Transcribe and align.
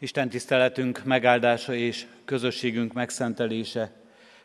Isten 0.00 0.28
tiszteletünk 0.28 1.04
megáldása 1.04 1.74
és 1.74 2.06
közösségünk 2.24 2.92
megszentelése 2.92 3.92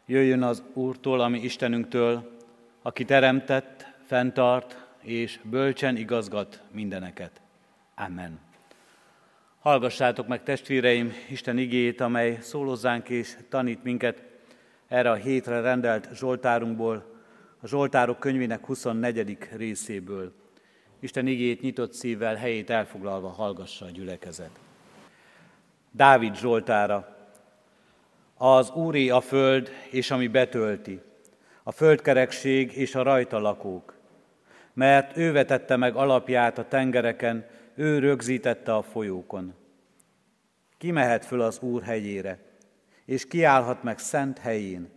jöjjön 0.05 0.43
az 0.43 0.63
Úrtól, 0.73 1.21
ami 1.21 1.39
Istenünktől, 1.39 2.37
aki 2.81 3.05
teremtett, 3.05 3.85
fenntart 4.05 4.85
és 5.01 5.39
bölcsen 5.43 5.97
igazgat 5.97 6.61
mindeneket. 6.71 7.41
Amen. 7.95 8.39
Hallgassátok 9.59 10.27
meg, 10.27 10.43
testvéreim, 10.43 11.13
Isten 11.29 11.57
igét, 11.57 12.01
amely 12.01 12.37
szólózzánk 12.41 13.09
és 13.09 13.37
tanít 13.49 13.83
minket 13.83 14.23
erre 14.87 15.11
a 15.11 15.15
hétre 15.15 15.61
rendelt 15.61 16.09
Zsoltárunkból, 16.13 17.21
a 17.61 17.67
Zsoltárok 17.67 18.19
könyvének 18.19 18.65
24. 18.65 19.37
részéből. 19.55 20.33
Isten 20.99 21.27
igét 21.27 21.61
nyitott 21.61 21.93
szívvel, 21.93 22.35
helyét 22.35 22.69
elfoglalva 22.69 23.29
hallgassa 23.29 23.85
a 23.85 23.89
gyülekezet. 23.89 24.62
Dávid 25.95 26.35
Zsoltára. 26.35 27.15
Az 28.37 28.69
Úri 28.69 29.09
a 29.09 29.21
föld, 29.21 29.69
és 29.91 30.11
ami 30.11 30.27
betölti, 30.27 31.01
a 31.63 31.71
földkerekség 31.71 32.75
és 32.75 32.95
a 32.95 33.03
rajta 33.03 33.39
lakók. 33.39 33.97
Mert 34.73 35.17
ő 35.17 35.31
vetette 35.31 35.75
meg 35.75 35.95
alapját 35.95 36.57
a 36.57 36.67
tengereken, 36.67 37.45
ő 37.75 37.99
rögzítette 37.99 38.75
a 38.75 38.81
folyókon. 38.81 39.53
Ki 40.77 40.91
mehet 40.91 41.25
föl 41.25 41.41
az 41.41 41.59
Úr 41.61 41.83
hegyére, 41.83 42.39
és 43.05 43.27
kiállhat 43.27 43.83
meg 43.83 43.99
szent 43.99 44.37
helyén? 44.37 44.89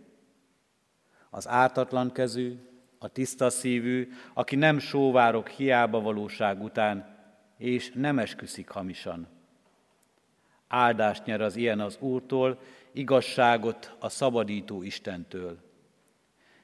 Az 1.29 1.47
ártatlan 1.47 2.11
kezű, 2.11 2.55
a 2.99 3.07
tiszta 3.07 3.49
szívű, 3.49 4.09
aki 4.33 4.55
nem 4.55 4.79
sóvárok 4.79 5.47
hiába 5.47 6.01
valóság 6.01 6.63
után, 6.63 7.17
és 7.57 7.91
nem 7.95 8.19
esküszik 8.19 8.69
hamisan 8.69 9.36
Áldást 10.67 11.25
nyer 11.25 11.41
az 11.41 11.55
ilyen 11.55 11.79
az 11.79 11.97
Úrtól, 11.99 12.59
igazságot 12.91 13.95
a 13.99 14.09
szabadító 14.09 14.83
Istentől. 14.83 15.57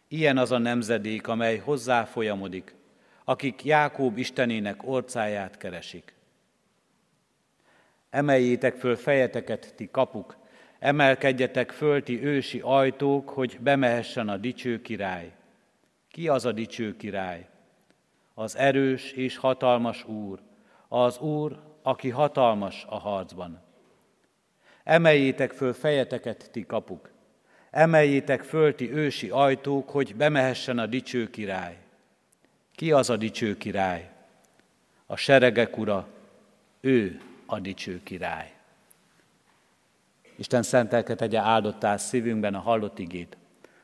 Ilyen 0.08 0.38
az 0.38 0.52
a 0.52 0.58
nemzedék, 0.58 1.28
amely 1.28 1.58
hozzá 1.58 2.04
folyamodik, 2.04 2.76
akik 3.24 3.64
Jákób 3.64 4.18
Istenének 4.18 4.88
orcáját 4.88 5.58
keresik. 5.58 6.14
Emeljétek 8.10 8.76
föl 8.76 8.96
fejeteket, 8.96 9.74
ti 9.76 9.90
kapuk, 9.92 10.38
emelkedjetek 10.80 11.72
föl, 11.72 12.04
ti 12.04 12.24
ősi 12.24 12.60
ajtók, 12.60 13.30
hogy 13.30 13.58
bemehessen 13.60 14.30
a 14.30 14.38
dicső 14.38 14.82
király. 14.82 15.32
Ki 16.12 16.28
az 16.28 16.46
a 16.46 16.52
dicső 16.52 16.96
király? 16.96 17.48
Az 18.34 18.56
erős 18.56 19.12
és 19.12 19.38
hatalmas 19.38 20.08
Úr, 20.08 20.40
az 20.88 21.20
Úr, 21.20 21.60
aki 21.82 22.10
hatalmas 22.10 22.86
a 22.90 23.00
harcban. 23.00 23.63
Emeljétek 24.84 25.52
föl 25.52 25.74
fejeteket, 25.74 26.50
ti 26.52 26.66
kapuk, 26.66 27.10
emeljétek 27.72 28.44
föl, 28.44 28.76
ti 28.76 28.94
ősi 28.94 29.30
ajtók, 29.30 29.90
hogy 29.90 30.16
bemehessen 30.16 30.80
a 30.80 30.86
dicső 30.86 31.30
király. 31.30 31.78
Ki 32.76 32.92
az 32.92 33.10
a 33.10 33.18
dicső 33.18 33.58
király? 33.58 34.10
A 35.06 35.16
seregek 35.16 35.78
ura, 35.78 36.08
ő 36.82 37.22
a 37.46 37.60
dicső 37.60 38.04
király. 38.04 38.54
Isten 40.36 40.64
szentelke 40.64 41.16
tegye 41.16 41.40
áldottá 41.40 41.98
szívünkben 41.98 42.56
a 42.56 42.60
hallott 42.60 43.00
igét. 43.00 43.38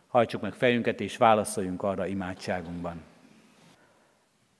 Hajtsuk 0.08 0.42
meg 0.42 0.54
fejünket 0.54 1.02
és 1.02 1.18
válaszoljunk 1.18 1.84
arra 1.84 2.06
imádságunkban. 2.06 3.02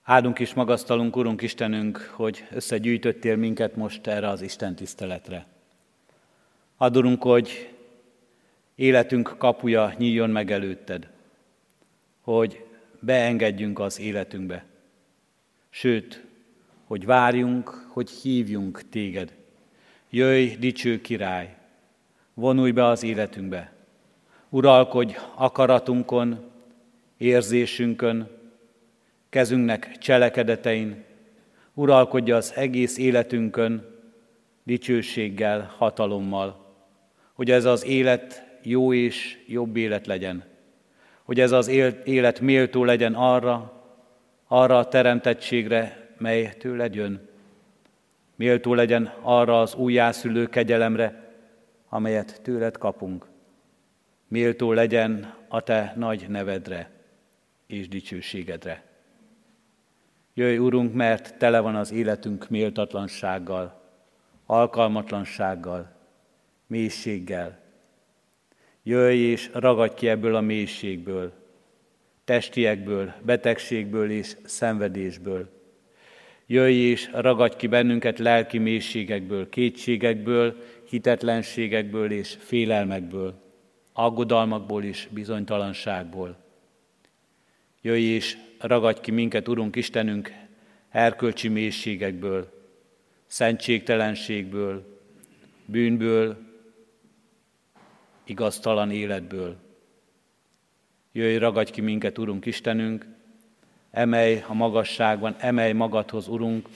Áldunk 0.02 0.38
is 0.38 0.54
magasztalunk, 0.54 1.16
Urunk 1.16 1.42
Istenünk, 1.42 1.96
hogy 1.96 2.46
összegyűjtöttél 2.50 3.36
minket 3.36 3.76
most 3.76 4.06
erre 4.06 4.28
az 4.28 4.40
Isten 4.40 4.74
tiszteletre. 4.74 5.46
Adorunk, 6.82 7.22
hogy 7.22 7.74
életünk 8.74 9.34
kapuja 9.38 9.94
nyíljon 9.98 10.30
meg 10.30 10.50
előtted, 10.50 11.08
hogy 12.20 12.64
beengedjünk 13.00 13.78
az 13.78 14.00
életünkbe. 14.00 14.64
Sőt, 15.70 16.24
hogy 16.84 17.04
várjunk, 17.04 17.68
hogy 17.88 18.10
hívjunk 18.10 18.88
téged. 18.88 19.34
Jöjj, 20.10 20.54
dicső 20.54 21.00
király, 21.00 21.56
vonulj 22.34 22.70
be 22.70 22.84
az 22.84 23.02
életünkbe. 23.02 23.72
Uralkodj 24.48 25.16
akaratunkon, 25.34 26.50
érzésünkön, 27.16 28.28
kezünknek 29.28 29.98
cselekedetein, 29.98 31.04
uralkodj 31.74 32.30
az 32.30 32.52
egész 32.54 32.98
életünkön, 32.98 33.98
dicsőséggel, 34.62 35.74
hatalommal, 35.76 36.68
hogy 37.40 37.50
ez 37.50 37.64
az 37.64 37.84
élet 37.84 38.44
jó 38.62 38.92
és 38.92 39.38
jobb 39.46 39.76
élet 39.76 40.06
legyen, 40.06 40.44
hogy 41.22 41.40
ez 41.40 41.52
az 41.52 41.68
élet 42.04 42.40
méltó 42.40 42.84
legyen 42.84 43.14
arra, 43.14 43.82
arra 44.46 44.78
a 44.78 44.88
teremtettségre, 44.88 46.08
mely 46.18 46.54
tőled 46.58 46.94
jön. 46.94 47.28
Méltó 48.36 48.74
legyen 48.74 49.12
arra 49.20 49.60
az 49.60 49.74
újjászülő 49.74 50.46
kegyelemre, 50.46 51.34
amelyet 51.88 52.40
tőled 52.42 52.78
kapunk. 52.78 53.26
Méltó 54.28 54.72
legyen 54.72 55.34
a 55.48 55.60
te 55.60 55.92
nagy 55.96 56.26
nevedre 56.28 56.90
és 57.66 57.88
dicsőségedre. 57.88 58.82
Jöjj, 60.34 60.56
Urunk, 60.56 60.94
mert 60.94 61.38
tele 61.38 61.60
van 61.60 61.76
az 61.76 61.92
életünk 61.92 62.48
méltatlansággal, 62.48 63.80
alkalmatlansággal, 64.46 65.98
mélységgel. 66.70 67.58
Jöjj 68.82 69.18
és 69.18 69.50
ragadj 69.52 69.94
ki 69.94 70.08
ebből 70.08 70.34
a 70.34 70.40
mélységből, 70.40 71.32
testiekből, 72.24 73.14
betegségből 73.22 74.10
és 74.10 74.36
szenvedésből. 74.44 75.48
Jöjj 76.46 76.74
és 76.74 77.10
ragadj 77.12 77.56
ki 77.56 77.66
bennünket 77.66 78.18
lelki 78.18 78.58
mélységekből, 78.58 79.48
kétségekből, 79.48 80.56
hitetlenségekből 80.88 82.10
és 82.10 82.36
félelmekből, 82.38 83.34
aggodalmakból 83.92 84.84
és 84.84 85.08
bizonytalanságból. 85.10 86.36
Jöjj 87.82 88.02
és 88.02 88.36
ragadj 88.58 89.00
ki 89.00 89.10
minket, 89.10 89.48
Urunk 89.48 89.76
Istenünk, 89.76 90.32
erkölcsi 90.88 91.48
mélységekből, 91.48 92.52
szentségtelenségből, 93.26 94.98
bűnből, 95.64 96.49
igaztalan 98.30 98.90
életből. 98.90 99.56
Jöjj, 101.12 101.36
ragadj 101.36 101.70
ki 101.70 101.80
minket, 101.80 102.18
Urunk 102.18 102.46
Istenünk, 102.46 103.06
emelj 103.90 104.44
a 104.48 104.54
magasságban, 104.54 105.36
emelj 105.38 105.72
magadhoz, 105.72 106.28
Urunk, 106.28 106.68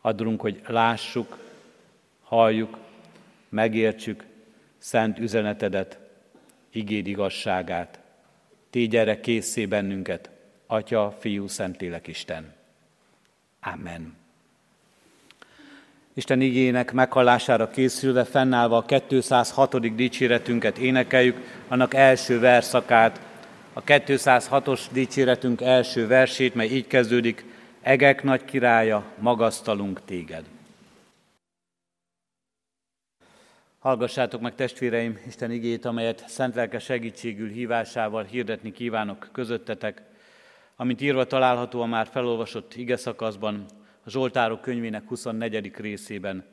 adunk, 0.00 0.40
hogy 0.40 0.62
lássuk, 0.66 1.38
halljuk, 2.22 2.78
megértsük 3.48 4.24
szent 4.78 5.18
üzenetedet, 5.18 5.98
igéd 6.70 7.06
igazságát. 7.06 8.00
Tégy 8.70 8.96
erre 8.96 9.20
készé 9.20 9.66
bennünket, 9.66 10.30
Atya, 10.66 11.16
Fiú, 11.18 11.46
Szentlélek 11.46 12.06
Isten. 12.06 12.54
Amen. 13.60 14.21
Isten 16.14 16.40
igének 16.40 16.92
meghallására 16.92 17.70
készülve, 17.70 18.24
fennállva 18.24 18.76
a 18.76 18.84
206. 19.08 19.94
dicséretünket 19.94 20.78
énekeljük, 20.78 21.36
annak 21.68 21.94
első 21.94 22.38
verszakát, 22.38 23.20
a 23.72 23.82
206-os 23.82 24.80
dicséretünk 24.92 25.60
első 25.60 26.06
versét, 26.06 26.54
mely 26.54 26.68
így 26.68 26.86
kezdődik, 26.86 27.44
Egek 27.82 28.22
nagy 28.22 28.44
királya, 28.44 29.04
magasztalunk 29.18 30.04
téged. 30.04 30.44
Hallgassátok 33.78 34.40
meg 34.40 34.54
testvéreim 34.54 35.18
Isten 35.26 35.50
igét, 35.50 35.84
amelyet 35.84 36.24
szent 36.28 36.54
lelke 36.54 36.78
segítségül 36.78 37.48
hívásával 37.48 38.24
hirdetni 38.24 38.72
kívánok 38.72 39.28
közöttetek, 39.32 40.02
amint 40.76 41.00
írva 41.00 41.24
található 41.24 41.80
a 41.80 41.86
már 41.86 42.06
felolvasott 42.06 42.74
ige 42.74 42.96
a 44.04 44.10
Zsoltárok 44.10 44.60
könyvének 44.60 45.08
24. 45.08 45.76
részében 45.76 46.44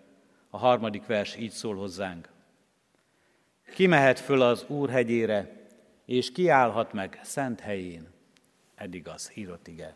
a 0.50 0.58
harmadik 0.58 1.06
vers 1.06 1.36
így 1.36 1.52
szól 1.52 1.76
hozzánk. 1.76 2.30
Ki 3.74 3.88
mehet 3.88 4.20
föl 4.20 4.42
az 4.42 4.66
Úr 4.68 4.90
hegyére, 4.90 5.68
és 6.06 6.32
kiállhat 6.32 6.94
meg 6.94 7.20
szent 7.24 7.60
helyén. 7.60 8.08
Eddig 8.76 9.08
az 9.08 9.32
írott 9.34 9.68
ige. 9.68 9.96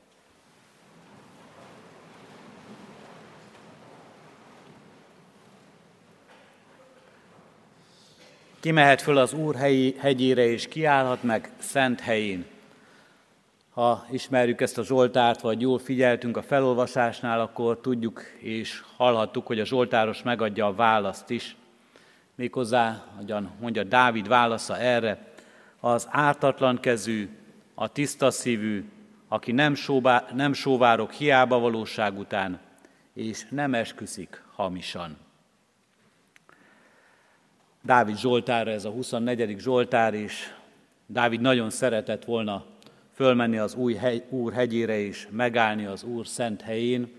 Ki 8.59 8.71
mehet 8.71 9.01
föl 9.01 9.17
az 9.17 9.33
Úr 9.33 9.55
hegyére, 9.97 10.45
és 10.45 10.67
kiállhat 10.67 11.23
meg 11.23 11.51
szent 11.57 11.99
helyén. 11.99 12.52
Ha 13.73 14.05
ismerjük 14.11 14.61
ezt 14.61 14.77
a 14.77 14.83
Zsoltárt, 14.83 15.41
vagy 15.41 15.61
jól 15.61 15.79
figyeltünk 15.79 16.37
a 16.37 16.41
felolvasásnál, 16.41 17.41
akkor 17.41 17.79
tudjuk 17.81 18.21
és 18.39 18.83
hallhattuk, 18.97 19.47
hogy 19.47 19.59
a 19.59 19.65
Zsoltáros 19.65 20.23
megadja 20.23 20.65
a 20.65 20.73
választ 20.73 21.29
is. 21.29 21.55
Méghozzá, 22.35 23.03
hogyan 23.15 23.51
mondja 23.59 23.83
Dávid 23.83 24.27
válasza 24.27 24.77
erre, 24.77 25.33
az 25.79 26.07
ártatlan 26.11 26.79
kezű, 26.79 27.29
a 27.73 27.87
tiszta 27.87 28.31
szívű, 28.31 28.89
aki 29.27 29.51
nem, 29.51 29.75
sóbá, 29.75 30.25
nem 30.33 30.53
sóvárok 30.53 31.11
hiába 31.11 31.59
valóság 31.59 32.17
után, 32.17 32.59
és 33.13 33.47
nem 33.49 33.73
esküszik 33.73 34.43
hamisan. 34.55 35.17
Dávid 37.81 38.17
Zsoltára 38.17 38.71
ez 38.71 38.85
a 38.85 38.89
24. 38.89 39.59
Zsoltár, 39.59 40.13
és 40.13 40.53
Dávid 41.05 41.41
nagyon 41.41 41.69
szeretett 41.69 42.25
volna 42.25 42.71
fölmenni 43.13 43.57
az 43.57 43.75
új 43.75 43.93
hegy, 43.93 44.23
Úr 44.29 44.53
hegyére 44.53 44.99
és 44.99 45.27
megállni 45.31 45.85
az 45.85 46.03
Úr 46.03 46.27
szent 46.27 46.61
helyén, 46.61 47.11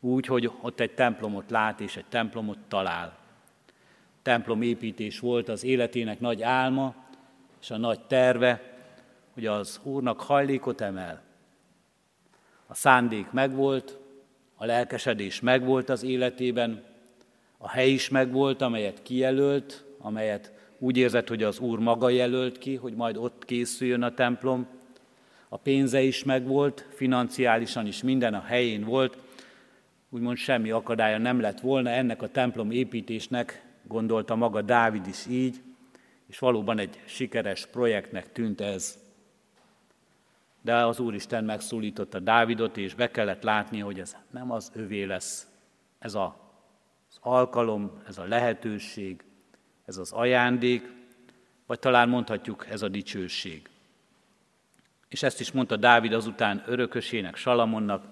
úgy, 0.00 0.26
hogy 0.26 0.50
ott 0.60 0.80
egy 0.80 0.94
templomot 0.94 1.50
lát 1.50 1.80
és 1.80 1.96
egy 1.96 2.04
templomot 2.08 2.58
talál. 2.68 3.18
Templom 4.22 4.62
építés 4.62 5.18
volt 5.18 5.48
az 5.48 5.64
életének 5.64 6.20
nagy 6.20 6.42
álma 6.42 6.94
és 7.60 7.70
a 7.70 7.76
nagy 7.76 8.00
terve, 8.00 8.62
hogy 9.34 9.46
az 9.46 9.80
Úrnak 9.82 10.20
hajlékot 10.20 10.80
emel. 10.80 11.22
A 12.66 12.74
szándék 12.74 13.30
megvolt, 13.30 13.98
a 14.54 14.64
lelkesedés 14.64 15.40
megvolt 15.40 15.88
az 15.88 16.02
életében, 16.02 16.84
a 17.58 17.68
hely 17.68 17.90
is 17.90 18.08
megvolt, 18.08 18.62
amelyet 18.62 19.02
kijelölt, 19.02 19.84
amelyet 19.98 20.52
úgy 20.78 20.96
érzett, 20.96 21.28
hogy 21.28 21.42
az 21.42 21.58
Úr 21.58 21.78
maga 21.78 22.08
jelölt 22.08 22.58
ki, 22.58 22.74
hogy 22.74 22.94
majd 22.94 23.16
ott 23.16 23.44
készüljön 23.44 24.02
a 24.02 24.14
templom. 24.14 24.66
A 25.52 25.56
pénze 25.56 26.00
is 26.00 26.24
megvolt, 26.24 26.86
financiálisan 26.94 27.86
is 27.86 28.02
minden 28.02 28.34
a 28.34 28.40
helyén 28.40 28.84
volt, 28.84 29.18
úgymond 30.08 30.36
semmi 30.36 30.70
akadálya 30.70 31.18
nem 31.18 31.40
lett 31.40 31.60
volna 31.60 31.90
ennek 31.90 32.22
a 32.22 32.28
templom 32.28 32.70
építésnek, 32.70 33.64
gondolta 33.82 34.34
maga 34.34 34.62
Dávid 34.62 35.06
is 35.06 35.26
így, 35.26 35.60
és 36.26 36.38
valóban 36.38 36.78
egy 36.78 37.00
sikeres 37.04 37.66
projektnek 37.66 38.32
tűnt 38.32 38.60
ez. 38.60 38.98
De 40.62 40.74
az 40.74 41.00
Úristen 41.00 41.44
megszólította 41.44 42.18
Dávidot, 42.18 42.76
és 42.76 42.94
be 42.94 43.10
kellett 43.10 43.42
látni, 43.42 43.78
hogy 43.78 44.00
ez 44.00 44.16
nem 44.30 44.50
az 44.50 44.70
övé 44.74 45.02
lesz. 45.02 45.46
Ez 45.98 46.14
a, 46.14 46.36
az 47.10 47.18
alkalom, 47.20 48.02
ez 48.08 48.18
a 48.18 48.24
lehetőség, 48.24 49.24
ez 49.84 49.96
az 49.96 50.12
ajándék, 50.12 50.92
vagy 51.66 51.78
talán 51.78 52.08
mondhatjuk 52.08 52.66
ez 52.70 52.82
a 52.82 52.88
dicsőség. 52.88 53.68
És 55.10 55.22
ezt 55.22 55.40
is 55.40 55.52
mondta 55.52 55.76
Dávid 55.76 56.12
azután 56.12 56.62
örökösének, 56.66 57.36
Salamonnak, 57.36 58.04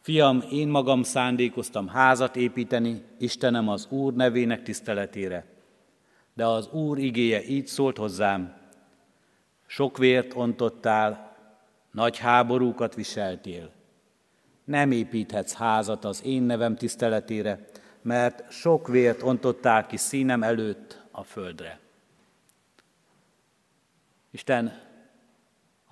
Fiam, 0.00 0.42
én 0.50 0.68
magam 0.68 1.02
szándékoztam 1.02 1.88
házat 1.88 2.36
építeni, 2.36 3.02
Istenem 3.18 3.68
az 3.68 3.86
Úr 3.90 4.12
nevének 4.12 4.62
tiszteletére. 4.62 5.44
De 6.34 6.46
az 6.46 6.68
Úr 6.68 6.98
igéje 6.98 7.44
így 7.44 7.66
szólt 7.66 7.96
hozzám, 7.96 8.56
sok 9.66 9.98
vért 9.98 10.34
ontottál, 10.34 11.36
nagy 11.90 12.18
háborúkat 12.18 12.94
viseltél. 12.94 13.70
Nem 14.64 14.90
építhetsz 14.90 15.54
házat 15.54 16.04
az 16.04 16.24
én 16.24 16.42
nevem 16.42 16.76
tiszteletére, 16.76 17.68
mert 18.02 18.52
sok 18.52 18.88
vért 18.88 19.22
ontottál 19.22 19.86
ki 19.86 19.96
színem 19.96 20.42
előtt 20.42 21.02
a 21.10 21.22
földre. 21.22 21.80
Isten 24.30 24.91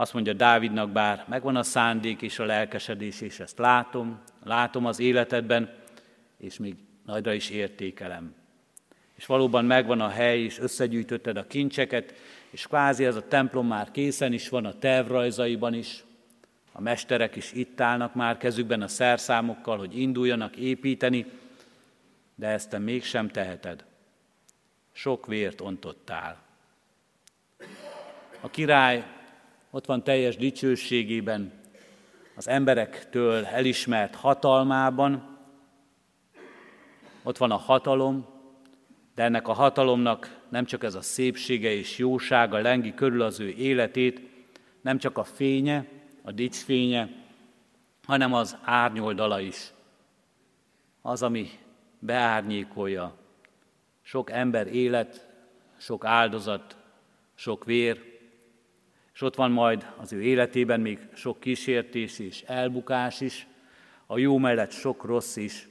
azt 0.00 0.12
mondja 0.12 0.32
Dávidnak, 0.32 0.90
bár 0.90 1.24
megvan 1.28 1.56
a 1.56 1.62
szándék 1.62 2.22
és 2.22 2.38
a 2.38 2.44
lelkesedés, 2.44 3.20
és 3.20 3.40
ezt 3.40 3.58
látom, 3.58 4.20
látom 4.44 4.86
az 4.86 4.98
életedben, 4.98 5.70
és 6.36 6.58
még 6.58 6.76
nagyra 7.06 7.32
is 7.32 7.50
értékelem. 7.50 8.34
És 9.14 9.26
valóban 9.26 9.64
megvan 9.64 10.00
a 10.00 10.08
hely, 10.08 10.40
és 10.40 10.58
összegyűjtötted 10.58 11.36
a 11.36 11.46
kincseket, 11.46 12.14
és 12.50 12.66
kvázi 12.66 13.04
ez 13.04 13.16
a 13.16 13.28
templom 13.28 13.66
már 13.66 13.90
készen 13.90 14.32
is 14.32 14.48
van 14.48 14.64
a 14.64 14.78
tervrajzaiban 14.78 15.74
is, 15.74 16.04
a 16.72 16.80
mesterek 16.80 17.36
is 17.36 17.52
itt 17.52 17.80
állnak 17.80 18.14
már 18.14 18.36
kezükben 18.36 18.82
a 18.82 18.88
szerszámokkal, 18.88 19.78
hogy 19.78 19.98
induljanak 19.98 20.56
építeni, 20.56 21.26
de 22.34 22.46
ezt 22.46 22.70
te 22.70 22.78
mégsem 22.78 23.28
teheted. 23.28 23.84
Sok 24.92 25.26
vért 25.26 25.60
ontottál. 25.60 26.42
A 28.40 28.50
király 28.50 29.18
ott 29.70 29.86
van 29.86 30.04
teljes 30.04 30.36
dicsőségében, 30.36 31.52
az 32.36 32.48
emberektől 32.48 33.44
elismert 33.44 34.14
hatalmában, 34.14 35.38
ott 37.22 37.36
van 37.36 37.50
a 37.50 37.56
hatalom, 37.56 38.26
de 39.14 39.22
ennek 39.22 39.48
a 39.48 39.52
hatalomnak 39.52 40.40
nem 40.48 40.64
csak 40.64 40.84
ez 40.84 40.94
a 40.94 41.00
szépsége 41.00 41.72
és 41.72 41.98
jósága 41.98 42.58
lengi 42.58 42.94
körül 42.94 43.22
az 43.22 43.40
ő 43.40 43.48
életét, 43.48 44.20
nem 44.80 44.98
csak 44.98 45.18
a 45.18 45.24
fénye, 45.24 45.86
a 46.22 46.32
dicsfénye, 46.32 47.08
hanem 48.06 48.34
az 48.34 48.56
árnyoldala 48.62 49.40
is. 49.40 49.72
Az, 51.02 51.22
ami 51.22 51.50
beárnyékolja 51.98 53.14
sok 54.02 54.30
ember 54.30 54.66
élet, 54.66 55.28
sok 55.76 56.04
áldozat, 56.04 56.76
sok 57.34 57.64
vér, 57.64 58.09
és 59.20 59.26
ott 59.26 59.34
van 59.34 59.50
majd 59.50 59.92
az 59.96 60.12
ő 60.12 60.22
életében 60.22 60.80
még 60.80 61.08
sok 61.14 61.40
kísértés 61.40 62.18
és 62.18 62.42
elbukás 62.42 63.20
is, 63.20 63.46
a 64.06 64.18
jó 64.18 64.38
mellett 64.38 64.70
sok 64.70 65.04
rossz 65.04 65.36
is, 65.36 65.68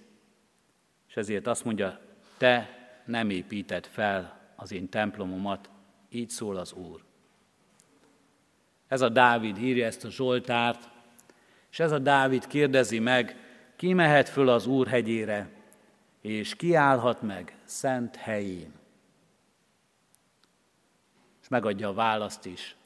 és 1.08 1.16
ezért 1.16 1.48
azt 1.48 1.64
mondja, 1.64 2.00
te 2.38 2.70
nem 3.06 3.30
építed 3.30 3.86
fel 3.86 4.40
az 4.56 4.72
én 4.72 4.90
templomomat, 4.90 5.70
így 6.10 6.30
szól 6.30 6.58
az 6.58 6.74
Úr. 6.74 7.04
Ez 8.88 9.02
a 9.02 9.10
Dávid 9.10 9.58
írja 9.58 9.86
ezt 9.86 10.06
a 10.06 10.10
Zsoltárt, 10.10 10.90
és 11.72 11.80
ez 11.80 11.92
a 11.92 12.00
Dávid 12.00 12.48
kérdezi 12.48 13.00
meg, 13.00 13.36
ki 13.76 13.94
mehet 13.94 14.30
föl 14.30 14.50
az 14.50 14.68
Úr 14.68 14.88
hegyére, 14.88 15.50
és 16.22 16.56
kiállhat 16.56 17.22
meg 17.22 17.58
szent 17.64 18.16
helyén. 18.16 18.74
És 21.42 21.48
megadja 21.48 21.88
a 21.88 21.94
választ 21.94 22.46
is. 22.46 22.78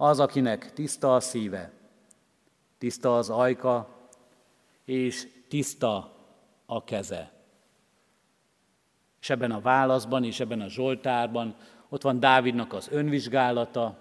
Az, 0.00 0.20
akinek 0.20 0.72
tiszta 0.72 1.14
a 1.14 1.20
szíve, 1.20 1.72
tiszta 2.78 3.16
az 3.16 3.30
ajka, 3.30 3.88
és 4.84 5.28
tiszta 5.48 6.16
a 6.66 6.84
keze. 6.84 7.32
És 9.20 9.30
ebben 9.30 9.50
a 9.50 9.60
válaszban 9.60 10.24
és 10.24 10.40
ebben 10.40 10.60
a 10.60 10.68
Zsoltárban 10.68 11.56
ott 11.88 12.02
van 12.02 12.20
Dávidnak 12.20 12.72
az 12.72 12.88
önvizsgálata, 12.90 13.98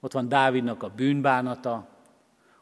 ott 0.00 0.12
van 0.12 0.28
Dávidnak 0.28 0.82
a 0.82 0.88
bűnbánata, 0.88 1.88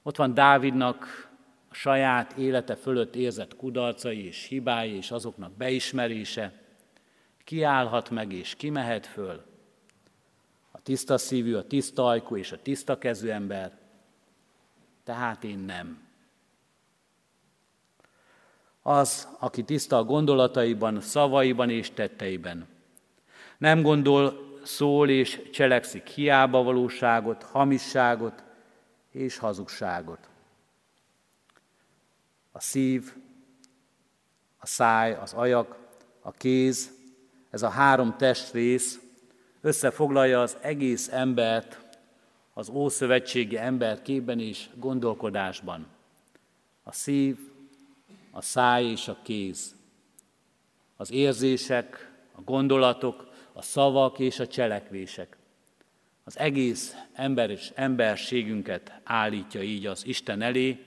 ott 0.03 0.17
van 0.17 0.35
Dávidnak 0.35 1.29
a 1.69 1.75
saját 1.75 2.33
élete 2.33 2.75
fölött 2.75 3.15
érzett 3.15 3.57
kudarcai 3.57 4.27
és 4.27 4.47
hibái 4.47 4.97
és 4.97 5.11
azoknak 5.11 5.53
beismerése, 5.53 6.63
kiállhat 7.45 8.11
meg 8.11 8.33
és 8.33 8.55
kimehet 8.55 9.07
föl. 9.07 9.48
Tiszta 10.89 11.19
szívű, 11.19 11.55
a 11.55 11.67
tiszta 11.67 12.07
ajkú 12.07 12.37
és 12.37 12.53
a 12.53 12.63
tiszta 12.63 12.99
kezű 12.99 13.29
ember, 13.29 13.79
tehát 15.05 15.45
én 15.45 15.59
nem. 15.59 16.01
Az, 18.83 19.29
aki 19.39 19.65
tiszta 19.65 19.97
a 19.97 20.05
gondolataiban, 20.05 21.01
szavaiban 21.01 21.71
és 21.71 21.91
tetteiben. 21.91 22.67
Nem 23.59 23.83
gondol, 23.83 24.59
szól 24.65 25.09
és 25.09 25.41
cselekszik 25.53 26.07
hiába 26.07 26.63
valóságot, 26.63 27.43
hamisságot 27.43 28.45
és 29.13 29.39
hazugságot 29.39 30.29
a 32.53 32.61
szív, 32.61 33.15
a 34.59 34.67
száj, 34.67 35.15
az 35.15 35.33
ajak, 35.33 35.79
a 36.21 36.33
kéz, 36.33 36.91
ez 37.51 37.63
a 37.63 37.69
három 37.69 38.17
testrész 38.17 39.01
összefoglalja 39.69 40.41
az 40.41 40.57
egész 40.61 41.09
embert 41.13 41.81
az 42.55 42.69
ószövetségi 42.69 43.59
ember 43.59 44.03
képben 44.03 44.41
és 44.41 44.69
gondolkodásban. 44.75 45.87
A 46.83 46.93
szív, 46.93 47.39
a 48.31 48.43
száj 48.43 48.85
és 48.85 49.09
a 49.09 49.19
kéz. 49.23 49.75
Az 50.97 51.13
érzések, 51.13 52.13
a 52.33 52.41
gondolatok, 52.41 53.29
a 53.53 53.63
szavak 53.63 54.19
és 54.19 54.39
a 54.39 54.47
cselekvések. 54.47 55.37
Az 56.25 56.39
egész 56.39 56.95
ember 57.13 57.51
és 57.51 57.73
emberségünket 57.75 59.01
állítja 59.05 59.63
így 59.63 59.87
az 59.87 60.07
Isten 60.07 60.43
elé, 60.43 60.85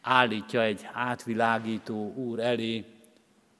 állítja 0.00 0.62
egy 0.62 0.88
átvilágító 0.92 2.14
úr 2.14 2.40
elé, 2.40 2.84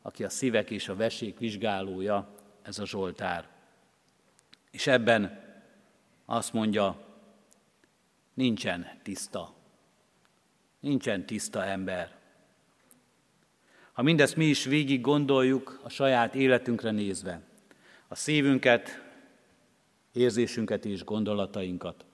aki 0.03 0.25
a 0.25 0.29
szívek 0.29 0.71
és 0.71 0.89
a 0.89 0.97
vesék 0.97 1.39
vizsgálója, 1.39 2.29
ez 2.63 2.79
a 2.79 2.87
Zsoltár. 2.87 3.51
És 4.73 4.87
ebben 4.87 5.41
azt 6.25 6.53
mondja, 6.53 7.05
nincsen 8.35 8.87
tiszta. 9.03 9.55
Nincsen 10.81 11.27
tiszta 11.27 11.65
ember. 11.65 12.21
Ha 13.93 14.03
mindezt 14.03 14.37
mi 14.37 14.45
is 14.45 14.65
végig 14.65 15.01
gondoljuk 15.01 15.81
a 15.83 15.89
saját 15.89 16.35
életünkre 16.35 16.91
nézve, 16.91 17.41
a 18.09 18.15
szívünket, 18.15 19.03
érzésünket 20.13 20.85
és 20.85 21.05
gondolatainkat, 21.05 22.05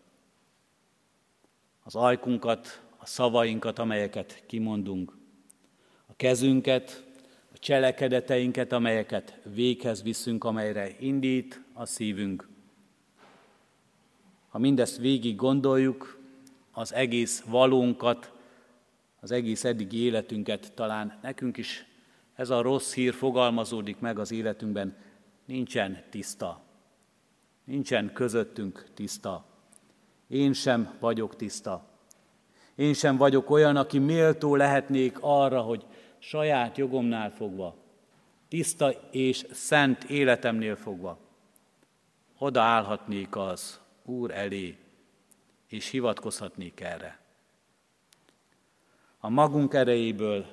az 1.83 1.95
ajkunkat, 1.95 2.83
a 2.97 3.07
szavainkat, 3.07 3.79
amelyeket 3.79 4.43
kimondunk, 4.47 5.17
a 6.07 6.13
kezünket, 6.17 7.05
a 7.55 7.59
cselekedeteinket, 7.59 8.73
amelyeket 8.73 9.39
véghez 9.55 10.03
viszünk, 10.03 10.45
amelyre 10.45 10.97
indít 10.99 11.61
a 11.79 11.87
szívünk. 11.87 12.49
Ha 14.49 14.59
mindezt 14.59 14.97
végig 14.97 15.37
gondoljuk, 15.37 16.19
az 16.73 16.93
egész 16.93 17.41
valónkat, 17.41 18.33
az 19.21 19.31
egész 19.31 19.65
eddigi 19.65 19.97
életünket, 19.97 20.73
talán 20.75 21.19
nekünk 21.23 21.57
is 21.57 21.87
ez 22.35 22.51
a 22.51 22.63
rossz 22.63 22.95
hír 22.95 23.15
fogalmazódik 23.15 23.99
meg 23.99 24.19
az 24.19 24.33
életünkben, 24.33 24.97
nincsen 25.45 26.03
tiszta. 26.11 26.63
Nincsen 27.65 28.13
közöttünk 28.13 28.87
tiszta. 28.95 29.45
Én 30.29 30.53
sem 30.53 30.97
vagyok 31.01 31.37
tiszta. 31.37 31.89
Én 32.75 32.95
sem 32.95 33.17
vagyok 33.17 33.51
olyan, 33.51 33.77
aki 33.77 33.99
méltó 33.99 34.57
lehetnék 34.57 35.19
arra, 35.21 35.61
hogy 35.61 35.87
saját 36.19 36.77
jogomnál 36.77 37.31
fogva, 37.31 37.77
tiszta 38.49 38.91
és 39.11 39.47
szent 39.51 40.05
életemnél 40.05 40.77
fogva, 40.77 41.28
odaállhatnék 42.39 43.37
az 43.37 43.81
Úr 44.05 44.31
elé, 44.31 44.77
és 45.69 45.91
hivatkozhatnék 45.91 46.81
erre. 46.81 47.19
A 49.19 49.29
magunk 49.29 49.75
erejéből 49.75 50.47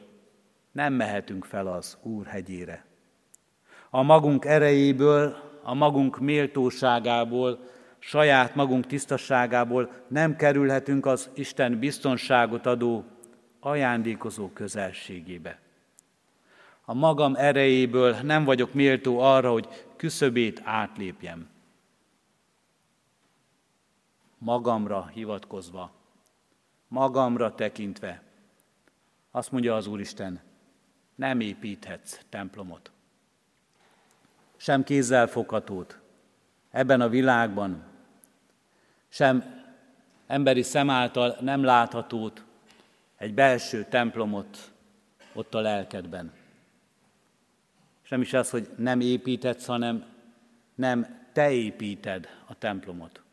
nem 0.72 0.94
mehetünk 0.94 1.46
fel 1.46 1.68
az 1.68 1.98
Úr 2.02 2.26
hegyére. 2.26 2.86
A 3.90 4.02
magunk 4.02 4.46
erejéből, 4.46 5.36
a 5.64 5.74
magunk 5.74 6.20
méltóságából, 6.20 7.60
saját 8.00 8.56
magunk 8.56 8.86
tisztaságából 8.86 9.92
nem 10.08 10.36
kerülhetünk 10.36 11.06
az 11.06 11.30
Isten 11.34 11.80
biztonságot 11.80 12.66
adó, 12.66 13.04
ajándékozó 13.60 14.50
közelségébe. 14.50 15.60
A 16.86 16.94
magam 16.94 17.36
erejéből 17.36 18.16
nem 18.24 18.44
vagyok 18.44 18.74
méltó 18.74 19.20
arra, 19.20 19.52
hogy 19.52 19.68
küszöbét 19.96 20.62
átlépjem. 20.64 21.54
Magamra 24.46 25.08
hivatkozva, 25.14 25.92
magamra 26.88 27.56
tekintve, 27.56 28.22
azt 29.32 29.52
mondja 29.52 29.76
az 29.76 29.88
Úristen, 29.88 30.40
nem 31.16 31.40
építhetsz 31.40 32.20
templomot. 32.30 32.92
Sem 34.56 34.84
kézzel 34.84 35.28
foghatót 35.28 36.00
ebben 36.72 37.02
a 37.02 37.10
világban, 37.10 37.84
sem 39.10 39.64
emberi 40.28 40.62
szem 40.62 40.90
által 40.90 41.38
nem 41.42 41.64
láthatót, 41.64 42.44
egy 43.18 43.34
belső 43.34 43.84
templomot 43.84 44.72
ott 45.34 45.54
a 45.54 45.60
lelkedben. 45.60 46.32
És 48.04 48.10
nem 48.10 48.22
is 48.22 48.34
az, 48.34 48.50
hogy 48.50 48.70
nem 48.78 49.00
építetsz, 49.00 49.66
hanem 49.66 50.06
nem 50.76 51.28
te 51.34 51.52
építed 51.52 52.28
a 52.46 52.58
templomot. 52.58 53.24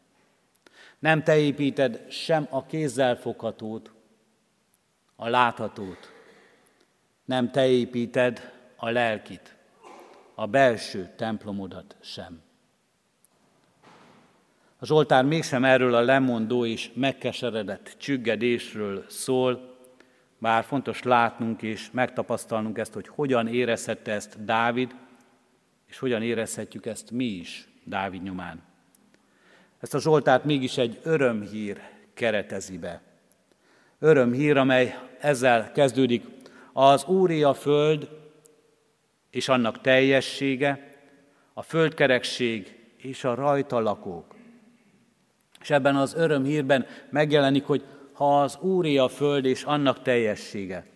Nem 1.03 1.23
te 1.23 1.39
építed 1.39 2.11
sem 2.11 2.47
a 2.51 2.67
kézzel 2.67 3.17
foghatót, 3.17 3.93
a 5.17 5.29
láthatót. 5.29 6.13
Nem 7.25 7.51
te 7.51 7.67
építed 7.67 8.53
a 8.77 8.91
lelkit, 8.91 9.57
a 10.35 10.47
belső 10.47 11.13
templomodat 11.17 11.97
sem. 12.01 12.43
A 14.79 14.87
Zsoltár 14.87 15.25
mégsem 15.25 15.65
erről 15.65 15.95
a 15.95 16.01
lemondó 16.01 16.67
és 16.67 16.91
megkeseredett 16.95 17.95
csüggedésről 17.99 19.05
szól, 19.09 19.79
bár 20.39 20.65
fontos 20.65 21.03
látnunk 21.03 21.63
és 21.63 21.91
megtapasztalnunk 21.91 22.79
ezt, 22.79 22.93
hogy 22.93 23.09
hogyan 23.09 23.47
érezhette 23.47 24.13
ezt 24.13 24.45
Dávid, 24.45 24.95
és 25.87 25.99
hogyan 25.99 26.23
érezhetjük 26.23 26.87
ezt 26.87 27.11
mi 27.11 27.25
is 27.25 27.69
Dávid 27.85 28.23
nyomán. 28.23 28.71
Ezt 29.83 29.95
a 29.95 30.01
Zsoltát 30.01 30.45
mégis 30.45 30.79
egy 30.79 31.01
örömhír 31.03 31.81
keretezi 32.15 32.79
be. 32.79 33.01
Örömhír, 33.99 34.57
amely 34.57 34.99
ezzel 35.21 35.73
kezdődik. 35.73 36.25
Az 36.73 37.05
Úri 37.05 37.43
a 37.43 37.55
föld 37.55 38.09
és 39.31 39.49
annak 39.49 39.81
teljessége, 39.81 40.97
a 41.55 41.63
földkerekség 41.63 42.79
és 42.97 43.25
a 43.25 43.35
rajta 43.35 43.81
lakók. 43.81 44.35
És 45.61 45.71
ebben 45.71 45.97
az 45.97 46.15
örömhírben 46.15 46.87
megjelenik, 47.11 47.67
hogy 47.67 47.85
ha 48.13 48.43
az 48.43 48.59
Úri 48.61 48.99
a 48.99 49.09
föld 49.09 49.45
és 49.45 49.63
annak 49.63 50.03
teljessége, 50.03 50.87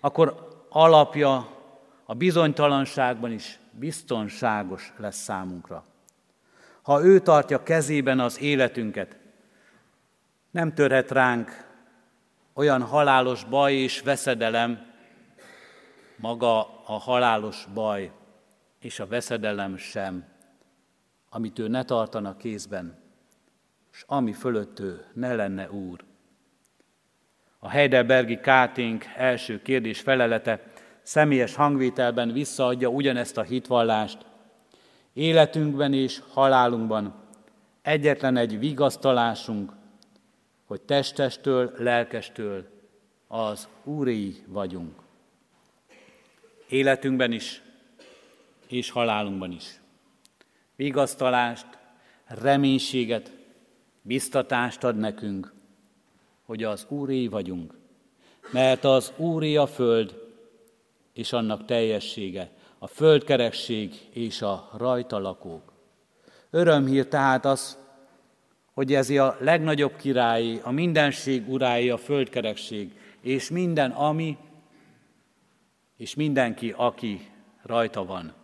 akkor 0.00 0.48
alapja 0.68 1.48
a 2.04 2.14
bizonytalanságban 2.14 3.32
is 3.32 3.58
biztonságos 3.70 4.92
lesz 4.96 5.22
számunkra. 5.22 5.84
Ha 6.84 7.04
ő 7.04 7.18
tartja 7.18 7.62
kezében 7.62 8.20
az 8.20 8.40
életünket, 8.40 9.16
nem 10.50 10.74
törhet 10.74 11.10
ránk 11.10 11.66
olyan 12.54 12.82
halálos 12.82 13.44
baj 13.44 13.72
és 13.74 14.00
veszedelem, 14.00 14.86
maga 16.16 16.82
a 16.84 16.92
halálos 16.92 17.66
baj 17.74 18.12
és 18.80 19.00
a 19.00 19.06
veszedelem 19.06 19.76
sem, 19.76 20.24
amit 21.30 21.58
ő 21.58 21.68
ne 21.68 21.84
tartana 21.84 22.36
kézben, 22.36 22.98
és 23.92 24.04
ami 24.06 24.32
fölött 24.32 24.80
ő 24.80 25.04
ne 25.12 25.34
lenne 25.34 25.70
úr. 25.70 26.04
A 27.58 27.68
Heidelbergi 27.68 28.40
Káténk 28.40 29.04
első 29.16 29.62
kérdés 29.62 30.00
felelete 30.00 30.62
személyes 31.02 31.54
hangvételben 31.54 32.32
visszaadja 32.32 32.88
ugyanezt 32.88 33.38
a 33.38 33.42
hitvallást. 33.42 34.26
Életünkben 35.14 35.92
és 35.92 36.20
halálunkban 36.32 37.14
egyetlen 37.82 38.36
egy 38.36 38.58
vigasztalásunk, 38.58 39.72
hogy 40.64 40.80
testestől, 40.80 41.72
lelkestől 41.76 42.66
az 43.26 43.68
Úri 43.84 44.36
vagyunk. 44.46 45.02
Életünkben 46.68 47.32
is, 47.32 47.62
és 48.66 48.90
halálunkban 48.90 49.52
is. 49.52 49.80
Vigasztalást, 50.76 51.66
reménységet, 52.26 53.32
biztatást 54.02 54.84
ad 54.84 54.96
nekünk, 54.96 55.52
hogy 56.44 56.62
az 56.62 56.86
Úré 56.88 57.26
vagyunk, 57.26 57.74
mert 58.50 58.84
az 58.84 59.12
Úré 59.16 59.56
a 59.56 59.66
föld 59.66 60.22
és 61.12 61.32
annak 61.32 61.64
teljessége, 61.64 62.50
a 62.84 62.86
földkerekség 62.86 64.08
és 64.10 64.42
a 64.42 64.70
rajta 64.76 65.18
lakók. 65.18 65.72
Örömhír 66.50 67.08
tehát 67.08 67.44
az, 67.44 67.78
hogy 68.72 68.94
ez 68.94 69.10
a 69.10 69.36
legnagyobb 69.40 69.96
királyi, 69.96 70.60
a 70.62 70.70
mindenség 70.70 71.48
urái, 71.48 71.90
a 71.90 71.96
földkerekség, 71.96 72.98
és 73.20 73.50
minden, 73.50 73.90
ami, 73.90 74.36
és 75.96 76.14
mindenki, 76.14 76.74
aki 76.76 77.30
rajta 77.62 78.04
van. 78.04 78.34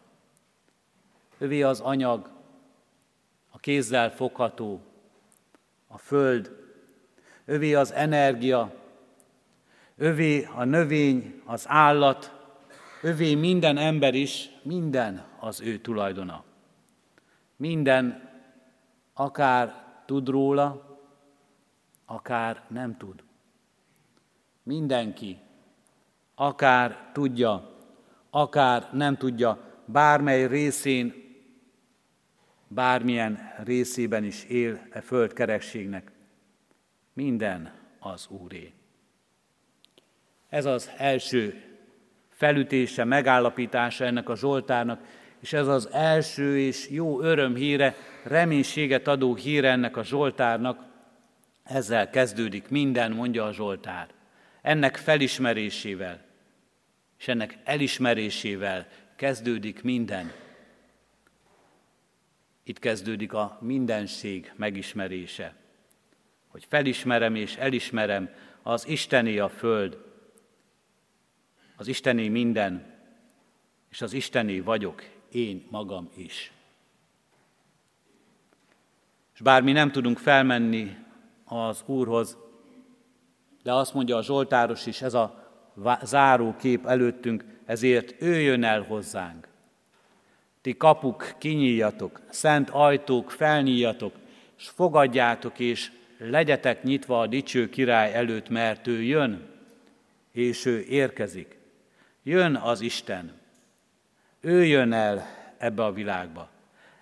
Övé 1.39 1.63
az 1.63 1.81
anyag, 1.81 2.31
a 3.51 3.59
kézzel 3.59 4.11
fogható, 4.11 4.81
a 5.87 5.99
föld, 5.99 6.57
övé 7.45 7.75
az 7.75 7.93
energia, 7.93 8.73
övé 9.97 10.49
a 10.55 10.65
növény, 10.65 11.43
az 11.45 11.65
állat, 11.69 12.40
övé 13.03 13.35
minden 13.35 13.77
ember 13.77 14.15
is, 14.15 14.51
minden 14.63 15.27
az 15.39 15.61
ő 15.61 15.79
tulajdona. 15.79 16.45
Minden, 17.57 18.31
akár 19.15 19.85
tud 20.07 20.29
róla, 20.29 20.99
akár 22.05 22.65
nem 22.69 22.97
tud. 22.97 23.23
Mindenki, 24.63 25.39
akár 26.35 27.11
tudja, 27.13 27.79
akár 28.31 28.89
nem 28.93 29.17
tudja, 29.17 29.59
bármely 29.85 30.47
részén, 30.47 31.15
bármilyen 32.69 33.53
részében 33.65 34.25
is 34.25 34.45
él 34.45 34.87
e 34.91 35.01
földkerekségnek, 35.01 36.13
minden 37.13 37.73
az 37.99 38.29
Úré. 38.29 38.73
Ez 40.49 40.65
az 40.65 40.91
első 40.97 41.70
felütése, 42.41 43.05
megállapítása 43.05 44.05
ennek 44.05 44.29
a 44.29 44.37
Zsoltárnak, 44.37 45.01
és 45.41 45.53
ez 45.53 45.67
az 45.67 45.89
első 45.93 46.59
és 46.59 46.91
jó 46.91 47.21
örömhíre, 47.21 47.97
reménységet 48.25 49.09
adó 49.09 49.35
híre 49.35 49.71
ennek 49.71 49.97
a 49.97 50.05
Zsoltárnak, 50.05 50.89
Ezzel 51.65 52.11
kezdődik 52.11 52.69
minden, 52.69 53.13
mondja 53.13 53.45
a 53.45 53.53
Zsoltár. 53.53 54.09
Ennek 54.63 54.97
felismerésével 54.97 56.21
és 57.19 57.29
ennek 57.29 57.59
elismerésével 57.65 58.87
kezdődik 59.17 59.83
minden. 59.83 60.33
Itt 62.63 62.79
kezdődik 62.79 63.33
a 63.33 63.59
mindenség 63.61 64.53
megismerése. 64.57 65.55
Hogy 66.49 66.65
felismerem 66.69 67.35
és 67.35 67.57
elismerem, 67.57 68.31
az 68.63 68.89
Istené 68.89 69.39
a 69.39 69.49
föld, 69.49 70.10
az 71.81 71.89
Istené 71.89 72.29
minden, 72.29 72.85
és 73.91 74.03
az 74.03 74.13
Istené 74.13 74.61
vagyok 74.61 75.03
én 75.33 75.67
magam 75.71 76.11
is. 76.17 76.53
És 79.35 79.41
bár 79.41 79.63
mi 79.63 79.73
nem 79.73 79.93
tudunk 79.93 80.19
felmenni 80.19 80.97
az 81.45 81.83
Úrhoz, 81.87 82.37
de 83.63 83.73
azt 83.73 83.95
mondja 83.95 84.17
a 84.17 84.23
Zsoltáros 84.23 84.87
is, 84.87 85.03
ez 85.03 85.15
a 85.15 85.53
záró 86.03 86.57
kép 86.57 86.87
előttünk, 86.87 87.45
ezért 87.65 88.23
ő 88.23 88.41
jön 88.41 88.65
el 88.65 88.83
hozzánk. 88.83 89.49
Ti 90.61 90.77
kapuk 90.77 91.35
kinyíljatok, 91.39 92.21
szent 92.29 92.71
ajtók 92.71 93.31
felnyíljatok, 93.31 94.15
és 94.59 94.69
fogadjátok, 94.69 95.59
és 95.59 95.93
legyetek 96.19 96.83
nyitva 96.83 97.21
a 97.21 97.27
dicső 97.27 97.69
király 97.69 98.15
előtt, 98.15 98.49
mert 98.49 98.87
ő 98.87 99.03
jön, 99.03 99.49
és 100.33 100.67
ő 100.67 100.81
érkezik. 100.81 101.59
Jön 102.23 102.57
az 102.57 102.81
Isten. 102.81 103.33
Ő 104.41 104.65
jön 104.65 104.93
el 104.93 105.27
ebbe 105.59 105.85
a 105.85 105.93
világba. 105.93 106.49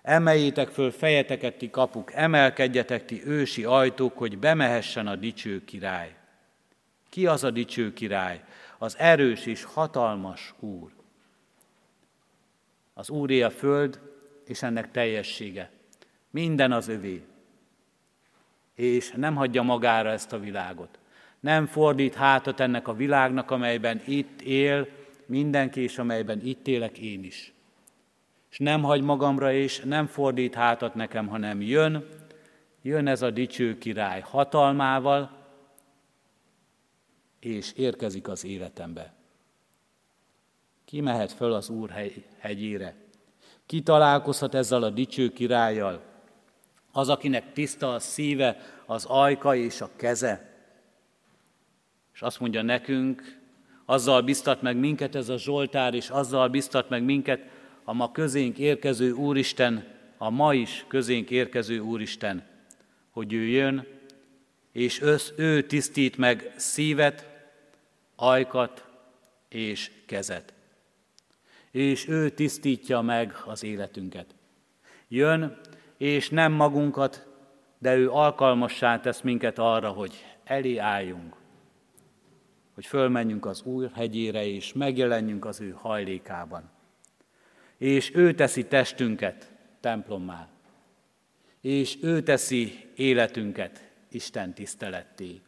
Emeljétek 0.01 0.69
föl 0.69 0.91
fejeteket, 0.91 1.57
ti 1.57 1.69
kapuk, 1.69 2.13
emelkedjetek 2.13 3.05
ti 3.05 3.25
ősi 3.25 3.63
ajtók, 3.63 4.17
hogy 4.17 4.37
bemehessen 4.37 5.07
a 5.07 5.15
dicső 5.15 5.63
király. 5.65 6.15
Ki 7.09 7.25
az 7.27 7.43
a 7.43 7.51
dicső 7.51 7.93
király? 7.93 8.43
Az 8.77 8.97
erős 8.97 9.45
és 9.45 9.63
hatalmas 9.63 10.53
Úr. 10.59 10.91
Az 12.93 13.09
Úré 13.09 13.41
a 13.41 13.49
föld 13.49 13.99
és 14.45 14.61
ennek 14.61 14.91
teljessége. 14.91 15.69
Minden 16.29 16.71
az 16.71 16.87
övé. 16.87 17.23
És 18.75 19.11
nem 19.15 19.35
hagyja 19.35 19.61
magára 19.61 20.09
ezt 20.09 20.33
a 20.33 20.39
világot. 20.39 20.99
Nem 21.39 21.65
fordít 21.65 22.15
hátat 22.15 22.59
ennek 22.59 22.87
a 22.87 22.93
világnak, 22.93 23.51
amelyben 23.51 24.01
itt 24.05 24.41
él 24.41 24.87
mindenki, 25.29 25.81
és 25.81 25.97
amelyben 25.97 26.45
itt 26.45 26.67
élek 26.67 26.97
én 26.97 27.23
is. 27.23 27.53
És 28.51 28.57
nem 28.57 28.81
hagy 28.81 29.01
magamra, 29.01 29.51
és 29.53 29.79
nem 29.79 30.05
fordít 30.05 30.53
hátat 30.53 30.95
nekem, 30.95 31.27
hanem 31.27 31.61
jön, 31.61 32.05
jön 32.81 33.07
ez 33.07 33.21
a 33.21 33.31
dicső 33.31 33.77
király 33.77 34.21
hatalmával, 34.21 35.37
és 37.39 37.73
érkezik 37.73 38.27
az 38.27 38.45
életembe. 38.45 39.13
Ki 40.85 41.01
mehet 41.01 41.31
föl 41.31 41.53
az 41.53 41.69
Úr 41.69 41.93
hegyére? 42.37 42.95
Ki 43.65 43.81
találkozhat 43.81 44.53
ezzel 44.53 44.83
a 44.83 44.89
dicső 44.89 45.31
királlyal? 45.31 46.01
Az, 46.91 47.09
akinek 47.09 47.53
tiszta 47.53 47.93
a 47.93 47.99
szíve, 47.99 48.57
az 48.85 49.05
ajka 49.05 49.55
és 49.55 49.81
a 49.81 49.89
keze. 49.95 50.53
És 52.13 52.21
azt 52.21 52.39
mondja 52.39 52.61
nekünk, 52.61 53.38
azzal 53.89 54.21
biztat 54.21 54.61
meg 54.61 54.77
minket 54.77 55.15
ez 55.15 55.29
a 55.29 55.37
Zsoltár, 55.37 55.93
és 55.93 56.09
azzal 56.09 56.47
biztat 56.47 56.89
meg 56.89 57.03
minket 57.03 57.41
a 57.83 57.93
ma 57.93 58.11
közénk 58.11 58.57
érkező 58.57 59.11
Úristen, 59.11 59.87
a 60.17 60.29
ma 60.29 60.53
is 60.53 60.85
közénk 60.87 61.29
érkező 61.29 61.79
Úristen, 61.79 62.43
hogy 63.09 63.33
ő 63.33 63.43
jön, 63.43 63.87
és 64.71 65.01
össz, 65.01 65.31
ő 65.35 65.61
tisztít 65.61 66.17
meg 66.17 66.53
szívet, 66.55 67.27
ajkat 68.15 68.85
és 69.47 69.91
kezet. 70.05 70.53
És 71.71 72.07
ő 72.07 72.29
tisztítja 72.29 73.01
meg 73.01 73.35
az 73.45 73.63
életünket. 73.63 74.35
Jön, 75.07 75.57
és 75.97 76.29
nem 76.29 76.51
magunkat, 76.51 77.27
de 77.77 77.95
ő 77.95 78.09
alkalmassá 78.09 78.99
tesz 78.99 79.21
minket 79.21 79.59
arra, 79.59 79.89
hogy 79.89 80.25
elé 80.43 80.77
álljunk, 80.77 81.38
hogy 82.79 82.87
fölmenjünk 82.87 83.45
az 83.45 83.61
Úr 83.61 83.91
hegyére, 83.93 84.45
és 84.45 84.73
megjelenjünk 84.73 85.45
az 85.45 85.61
ő 85.61 85.69
hajlékában. 85.69 86.69
És 87.77 88.15
ő 88.15 88.33
teszi 88.33 88.65
testünket 88.65 89.51
templommá, 89.79 90.47
és 91.61 91.97
ő 92.01 92.23
teszi 92.23 92.89
életünket 92.95 93.91
Isten 94.09 94.53
tiszteletté. 94.53 95.41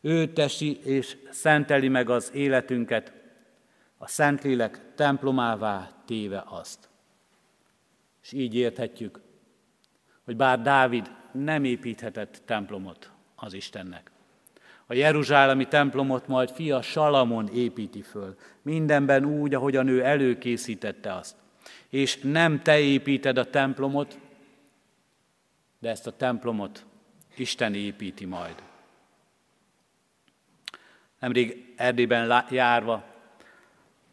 Ő 0.00 0.32
tesi 0.32 0.80
és 0.82 1.16
szenteli 1.30 1.88
meg 1.88 2.10
az 2.10 2.30
életünket, 2.34 3.12
a 3.98 4.06
Szentlélek 4.06 4.80
templomává 4.94 6.02
téve 6.06 6.44
azt. 6.46 6.88
És 8.22 8.32
így 8.32 8.54
érthetjük, 8.54 9.20
hogy 10.24 10.36
bár 10.36 10.62
Dávid 10.62 11.10
nem 11.32 11.64
építhetett 11.64 12.42
templomot 12.44 13.10
az 13.34 13.52
Istennek. 13.52 14.12
A 14.86 14.94
Jeruzsálemi 14.94 15.68
templomot 15.68 16.28
majd 16.28 16.50
fia 16.50 16.82
Salamon 16.82 17.48
építi 17.48 18.02
föl, 18.02 18.36
mindenben 18.62 19.24
úgy, 19.24 19.54
ahogyan 19.54 19.88
ő 19.88 20.04
előkészítette 20.04 21.14
azt. 21.14 21.36
És 21.88 22.18
nem 22.22 22.62
te 22.62 22.78
építed 22.78 23.38
a 23.38 23.50
templomot, 23.50 24.18
de 25.78 25.90
ezt 25.90 26.06
a 26.06 26.16
templomot 26.16 26.84
Isten 27.36 27.74
építi 27.74 28.24
majd. 28.24 28.54
Nemrég 31.18 31.74
Erdélyben 31.76 32.44
járva 32.50 33.04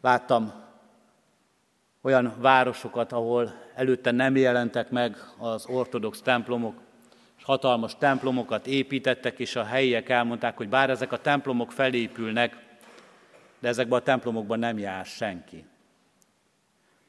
láttam 0.00 0.52
olyan 2.00 2.34
városokat, 2.38 3.12
ahol 3.12 3.52
előtte 3.74 4.10
nem 4.10 4.36
jelentek 4.36 4.90
meg 4.90 5.16
az 5.38 5.66
ortodox 5.66 6.20
templomok, 6.20 6.74
és 7.42 7.48
hatalmas 7.48 7.96
templomokat 7.98 8.66
építettek, 8.66 9.38
és 9.38 9.56
a 9.56 9.64
helyiek 9.64 10.08
elmondták, 10.08 10.56
hogy 10.56 10.68
bár 10.68 10.90
ezek 10.90 11.12
a 11.12 11.20
templomok 11.20 11.72
felépülnek, 11.72 12.56
de 13.58 13.68
ezekben 13.68 13.98
a 13.98 14.02
templomokban 14.02 14.58
nem 14.58 14.78
jár 14.78 15.04
senki. 15.04 15.64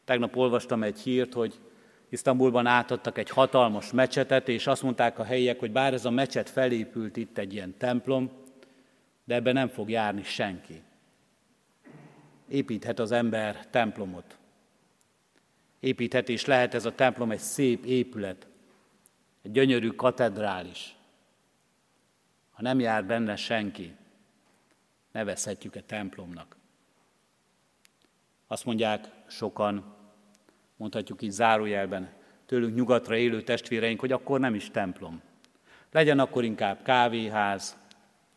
Tegnap 0.05 0.35
olvastam 0.35 0.83
egy 0.83 0.99
hírt, 0.99 1.33
hogy 1.33 1.59
Isztambulban 2.09 2.65
átadtak 2.65 3.17
egy 3.17 3.29
hatalmas 3.29 3.91
mecsetet, 3.91 4.49
és 4.49 4.67
azt 4.67 4.83
mondták 4.83 5.19
a 5.19 5.23
helyiek, 5.23 5.59
hogy 5.59 5.71
bár 5.71 5.93
ez 5.93 6.05
a 6.05 6.09
mecset 6.09 6.49
felépült 6.49 7.17
itt 7.17 7.37
egy 7.37 7.53
ilyen 7.53 7.77
templom, 7.77 8.31
de 9.25 9.35
ebben 9.35 9.53
nem 9.53 9.67
fog 9.67 9.89
járni 9.89 10.23
senki. 10.23 10.81
Építhet 12.47 12.99
az 12.99 13.11
ember 13.11 13.67
templomot. 13.69 14.37
Építhet 15.79 16.29
és 16.29 16.45
lehet 16.45 16.73
ez 16.73 16.85
a 16.85 16.95
templom 16.95 17.31
egy 17.31 17.39
szép 17.39 17.85
épület, 17.85 18.47
egy 19.43 19.51
gyönyörű 19.51 19.89
katedrális. 19.89 20.95
Ha 22.51 22.62
nem 22.62 22.79
jár 22.79 23.06
benne 23.06 23.36
senki, 23.36 23.95
nevezhetjük-e 25.12 25.82
templomnak. 25.82 26.56
Azt 28.47 28.65
mondják 28.65 29.08
sokan, 29.27 29.95
mondhatjuk 30.77 31.21
így 31.21 31.32
zárójelben, 31.32 32.13
tőlünk 32.45 32.75
nyugatra 32.75 33.15
élő 33.15 33.41
testvéreink, 33.41 33.99
hogy 33.99 34.12
akkor 34.12 34.39
nem 34.39 34.56
is 34.56 34.71
templom. 34.71 35.21
Legyen 35.91 36.19
akkor 36.19 36.43
inkább 36.43 36.84
kávéház, 36.84 37.77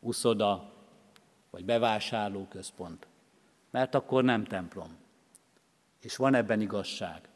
uszoda, 0.01 0.73
vagy 1.51 1.65
bevásárlóközpont, 1.65 3.07
mert 3.71 3.95
akkor 3.95 4.25
nem 4.25 4.45
templom. 4.45 4.97
És 6.01 6.17
van 6.17 6.35
ebben 6.35 6.61
igazság. 6.61 7.29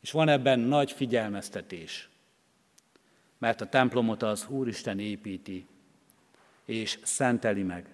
És 0.00 0.10
van 0.10 0.28
ebben 0.28 0.58
nagy 0.58 0.92
figyelmeztetés. 0.92 2.08
Mert 3.38 3.60
a 3.60 3.68
templomot 3.68 4.22
az 4.22 4.46
Úristen 4.48 4.98
építi, 4.98 5.66
és 6.64 6.98
szenteli 7.02 7.62
meg. 7.62 7.86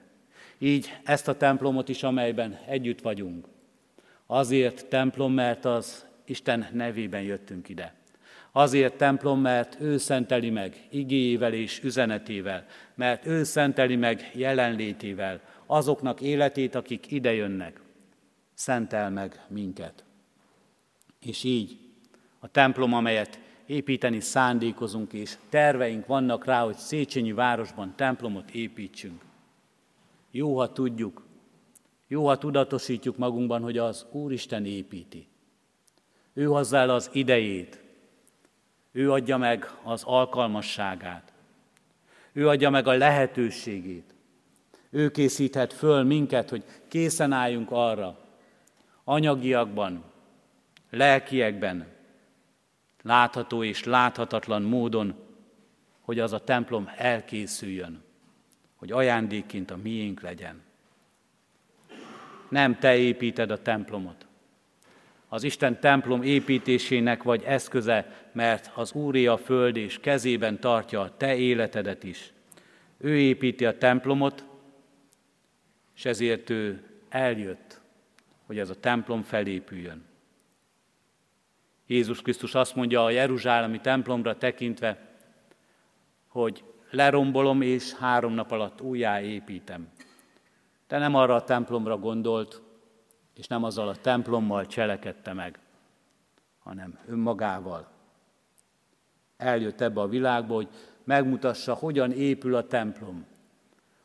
Így 0.58 0.98
ezt 1.04 1.28
a 1.28 1.36
templomot 1.36 1.88
is, 1.88 2.02
amelyben 2.02 2.58
együtt 2.66 3.00
vagyunk. 3.00 3.46
Azért 4.26 4.86
templom, 4.86 5.32
mert 5.32 5.64
az 5.64 6.06
Isten 6.24 6.68
nevében 6.72 7.22
jöttünk 7.22 7.68
ide. 7.68 7.94
Azért 8.52 8.96
templom, 8.96 9.40
mert 9.40 9.80
ő 9.80 9.96
szenteli 9.96 10.50
meg 10.50 10.86
igéjével 10.90 11.52
és 11.52 11.82
üzenetével, 11.82 12.66
mert 12.94 13.26
ő 13.26 13.44
szenteli 13.44 13.96
meg 13.96 14.30
jelenlétével 14.34 15.40
azoknak 15.66 16.20
életét, 16.20 16.74
akik 16.74 17.10
idejönnek. 17.10 17.80
Szentel 18.54 19.10
meg 19.10 19.40
minket. 19.48 20.04
És 21.20 21.44
így 21.44 21.78
a 22.38 22.48
templom, 22.48 22.92
amelyet 22.92 23.38
építeni 23.72 24.20
szándékozunk, 24.20 25.12
és 25.12 25.36
terveink 25.48 26.06
vannak 26.06 26.44
rá, 26.44 26.64
hogy 26.64 26.76
Széchenyi 26.76 27.32
városban 27.32 27.92
templomot 27.96 28.50
építsünk. 28.50 29.22
Jó, 30.30 30.58
ha 30.58 30.72
tudjuk, 30.72 31.22
jó, 32.06 32.26
ha 32.26 32.38
tudatosítjuk 32.38 33.16
magunkban, 33.16 33.62
hogy 33.62 33.78
az 33.78 34.06
Úristen 34.10 34.64
építi. 34.64 35.26
Ő 36.32 36.44
hozzá 36.44 36.80
el 36.80 36.90
az 36.90 37.10
idejét, 37.12 37.82
ő 38.92 39.12
adja 39.12 39.36
meg 39.36 39.70
az 39.82 40.02
alkalmasságát. 40.04 41.32
Ő 42.32 42.48
adja 42.48 42.70
meg 42.70 42.86
a 42.86 42.96
lehetőségét. 42.96 44.14
Ő 44.90 45.10
készíthet 45.10 45.72
föl 45.72 46.02
minket, 46.02 46.50
hogy 46.50 46.64
készen 46.88 47.32
álljunk 47.32 47.70
arra, 47.70 48.18
anyagiakban, 49.04 50.04
lelkiekben, 50.90 51.91
látható 53.02 53.64
és 53.64 53.84
láthatatlan 53.84 54.62
módon, 54.62 55.14
hogy 56.00 56.18
az 56.18 56.32
a 56.32 56.44
templom 56.44 56.90
elkészüljön, 56.96 58.02
hogy 58.76 58.92
ajándékként 58.92 59.70
a 59.70 59.76
miénk 59.76 60.20
legyen. 60.20 60.60
Nem 62.48 62.78
te 62.78 62.96
építed 62.96 63.50
a 63.50 63.62
templomot. 63.62 64.26
Az 65.28 65.42
Isten 65.42 65.80
templom 65.80 66.22
építésének 66.22 67.22
vagy 67.22 67.42
eszköze, 67.42 68.28
mert 68.32 68.70
az 68.74 68.92
Úré 68.92 69.26
a 69.26 69.36
föld 69.36 69.76
és 69.76 69.98
kezében 70.00 70.60
tartja 70.60 71.00
a 71.00 71.16
te 71.16 71.36
életedet 71.36 72.04
is. 72.04 72.32
Ő 72.98 73.18
építi 73.18 73.66
a 73.66 73.78
templomot, 73.78 74.44
és 75.96 76.04
ezért 76.04 76.50
ő 76.50 76.82
eljött, 77.08 77.80
hogy 78.46 78.58
ez 78.58 78.70
a 78.70 78.80
templom 78.80 79.22
felépüljön. 79.22 80.04
Jézus 81.92 82.22
Krisztus 82.22 82.54
azt 82.54 82.74
mondja 82.74 83.04
a 83.04 83.10
Jeruzsálemi 83.10 83.80
templomra 83.80 84.36
tekintve, 84.36 84.98
hogy 86.28 86.64
lerombolom 86.90 87.60
és 87.60 87.94
három 87.94 88.32
nap 88.32 88.50
alatt 88.50 88.80
újjáépítem. 88.80 89.88
De 90.88 90.98
nem 90.98 91.14
arra 91.14 91.34
a 91.34 91.44
templomra 91.44 91.98
gondolt, 91.98 92.62
és 93.34 93.46
nem 93.46 93.64
azzal 93.64 93.88
a 93.88 93.96
templommal 93.96 94.66
cselekedte 94.66 95.32
meg, 95.32 95.58
hanem 96.58 96.98
önmagával. 97.06 97.88
Eljött 99.36 99.80
ebbe 99.80 100.00
a 100.00 100.08
világba, 100.08 100.54
hogy 100.54 100.68
megmutassa, 101.04 101.74
hogyan 101.74 102.12
épül 102.12 102.54
a 102.54 102.66
templom. 102.66 103.26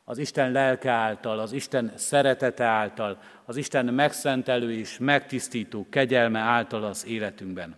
Az 0.09 0.17
Isten 0.17 0.51
lelke 0.51 0.91
által, 0.91 1.39
az 1.39 1.51
Isten 1.51 1.91
szeretete 1.95 2.63
által, 2.63 3.21
az 3.45 3.57
Isten 3.57 3.85
megszentelő 3.85 4.73
és 4.73 4.97
megtisztító 4.97 5.85
kegyelme 5.89 6.39
által 6.39 6.83
az 6.83 7.05
életünkben. 7.05 7.75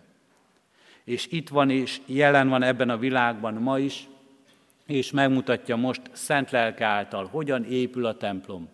És 1.04 1.26
itt 1.30 1.48
van 1.48 1.70
és 1.70 2.00
jelen 2.06 2.48
van 2.48 2.62
ebben 2.62 2.90
a 2.90 2.98
világban 2.98 3.54
ma 3.54 3.78
is, 3.78 4.08
és 4.86 5.10
megmutatja 5.10 5.76
most 5.76 6.00
szent 6.12 6.50
lelke 6.50 6.86
által, 6.86 7.26
hogyan 7.26 7.64
épül 7.64 8.06
a 8.06 8.16
templom 8.16 8.68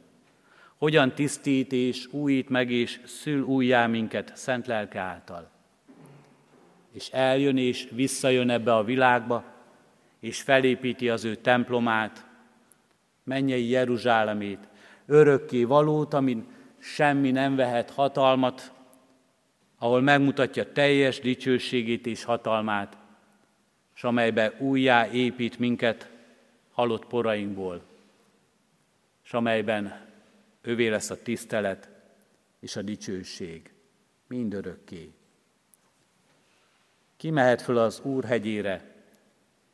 hogyan 0.78 1.12
tisztít 1.12 1.72
és 1.72 2.06
újít 2.10 2.48
meg 2.48 2.70
és 2.70 3.00
szül 3.04 3.42
újjá 3.42 3.86
minket 3.86 4.32
szent 4.34 4.66
lelke 4.66 5.00
által. 5.00 5.50
És 6.92 7.08
eljön 7.08 7.56
és 7.56 7.88
visszajön 7.90 8.50
ebbe 8.50 8.74
a 8.74 8.84
világba, 8.84 9.44
és 10.20 10.42
felépíti 10.42 11.08
az 11.08 11.24
ő 11.24 11.34
templomát, 11.34 12.25
mennyei 13.26 13.68
Jeruzsálemét, 13.68 14.68
örökké 15.06 15.64
valót, 15.64 16.14
amin 16.14 16.46
semmi 16.78 17.30
nem 17.30 17.56
vehet 17.56 17.90
hatalmat, 17.90 18.72
ahol 19.78 20.00
megmutatja 20.00 20.72
teljes 20.72 21.20
dicsőségét 21.20 22.06
és 22.06 22.24
hatalmát, 22.24 22.96
és 23.94 24.04
amelybe 24.04 24.54
újjá 24.58 25.10
épít 25.10 25.58
minket 25.58 26.10
halott 26.72 27.06
porainkból, 27.06 27.82
és 29.24 29.32
amelyben 29.32 30.04
Ővé 30.66 30.88
lesz 30.88 31.10
a 31.10 31.22
tisztelet 31.22 31.88
és 32.60 32.76
a 32.76 32.82
dicsőség 32.82 33.72
mindörökké. 34.26 35.12
Ki 37.16 37.30
mehet 37.30 37.62
föl 37.62 37.78
az 37.78 38.00
Úr 38.00 38.24
hegyére, 38.24 38.94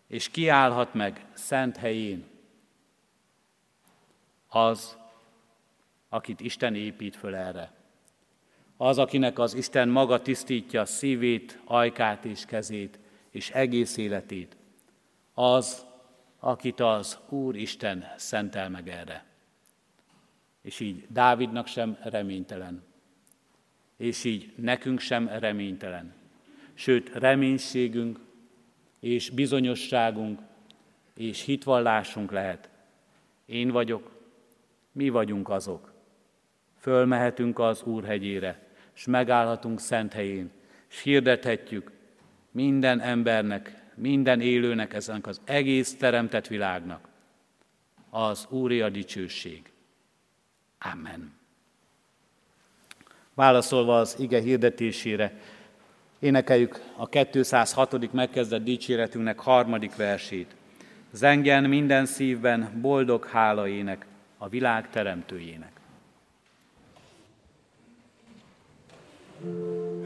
és 0.06 0.28
kiállhat 0.28 0.94
meg 0.94 1.26
szent 1.32 1.76
helyén? 1.76 2.31
Az, 4.52 4.96
akit 6.08 6.40
Isten 6.40 6.74
épít 6.74 7.16
föl 7.16 7.34
erre. 7.34 7.72
Az, 8.76 8.98
akinek 8.98 9.38
az 9.38 9.54
Isten 9.54 9.88
maga 9.88 10.22
tisztítja 10.22 10.84
szívét, 10.84 11.60
ajkát 11.64 12.24
és 12.24 12.44
kezét, 12.44 12.98
és 13.30 13.50
egész 13.50 13.96
életét. 13.96 14.56
Az, 15.34 15.86
akit 16.38 16.80
az 16.80 17.18
Úr 17.28 17.56
Isten 17.56 18.12
szentel 18.16 18.68
meg 18.68 18.88
erre. 18.88 19.24
És 20.62 20.80
így 20.80 21.04
Dávidnak 21.08 21.66
sem 21.66 21.98
reménytelen. 22.02 22.82
És 23.96 24.24
így 24.24 24.52
nekünk 24.56 25.00
sem 25.00 25.28
reménytelen. 25.28 26.14
Sőt, 26.74 27.08
reménységünk 27.08 28.18
és 29.00 29.30
bizonyosságunk 29.30 30.40
és 31.14 31.44
hitvallásunk 31.44 32.30
lehet. 32.30 32.68
Én 33.46 33.70
vagyok, 33.70 34.21
mi 34.92 35.08
vagyunk 35.08 35.48
azok. 35.48 35.92
Fölmehetünk 36.78 37.58
az 37.58 37.82
Úr 37.82 38.04
hegyére, 38.04 38.66
és 38.94 39.04
megállhatunk 39.04 39.80
szent 39.80 40.12
helyén, 40.12 40.50
és 40.90 41.02
hirdethetjük 41.02 41.90
minden 42.50 43.00
embernek, 43.00 43.82
minden 43.94 44.40
élőnek, 44.40 44.94
ezen 44.94 45.20
az 45.22 45.40
egész 45.44 45.96
teremtett 45.96 46.46
világnak. 46.46 47.08
Az 48.10 48.46
Úri 48.50 48.80
a 48.80 48.88
dicsőség. 48.88 49.72
Amen. 50.94 51.32
Válaszolva 53.34 53.98
az 53.98 54.16
ige 54.18 54.40
hirdetésére, 54.40 55.40
énekeljük 56.18 56.80
a 56.96 57.08
206. 57.08 58.12
megkezdett 58.12 58.64
dicséretünknek 58.64 59.38
harmadik 59.38 59.96
versét. 59.96 60.54
Zengen 61.10 61.64
minden 61.64 62.06
szívben 62.06 62.78
boldog 62.80 63.24
hálaének 63.24 64.06
a 64.42 64.48
világ 64.48 64.90
teremtőjének. 64.90 65.70
thank 69.42 69.54
you 69.54 70.01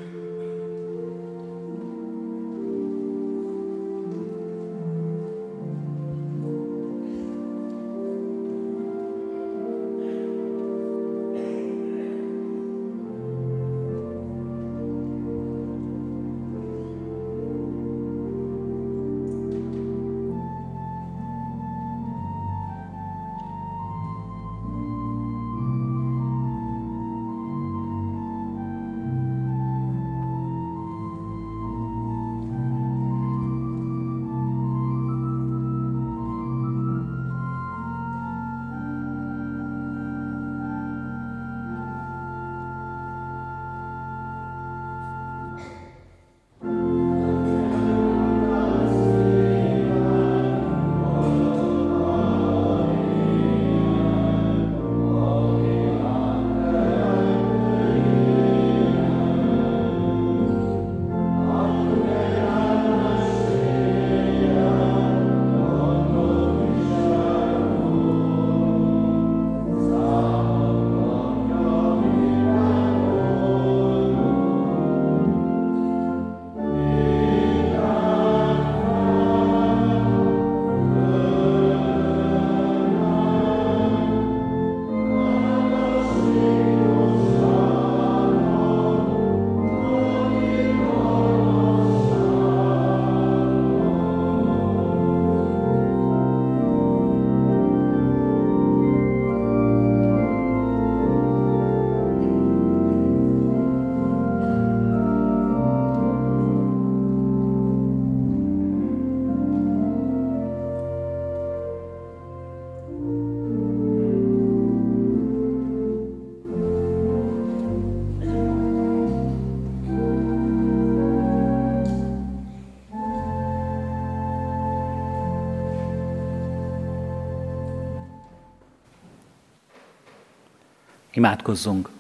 Imádkozzunk! 131.16 131.90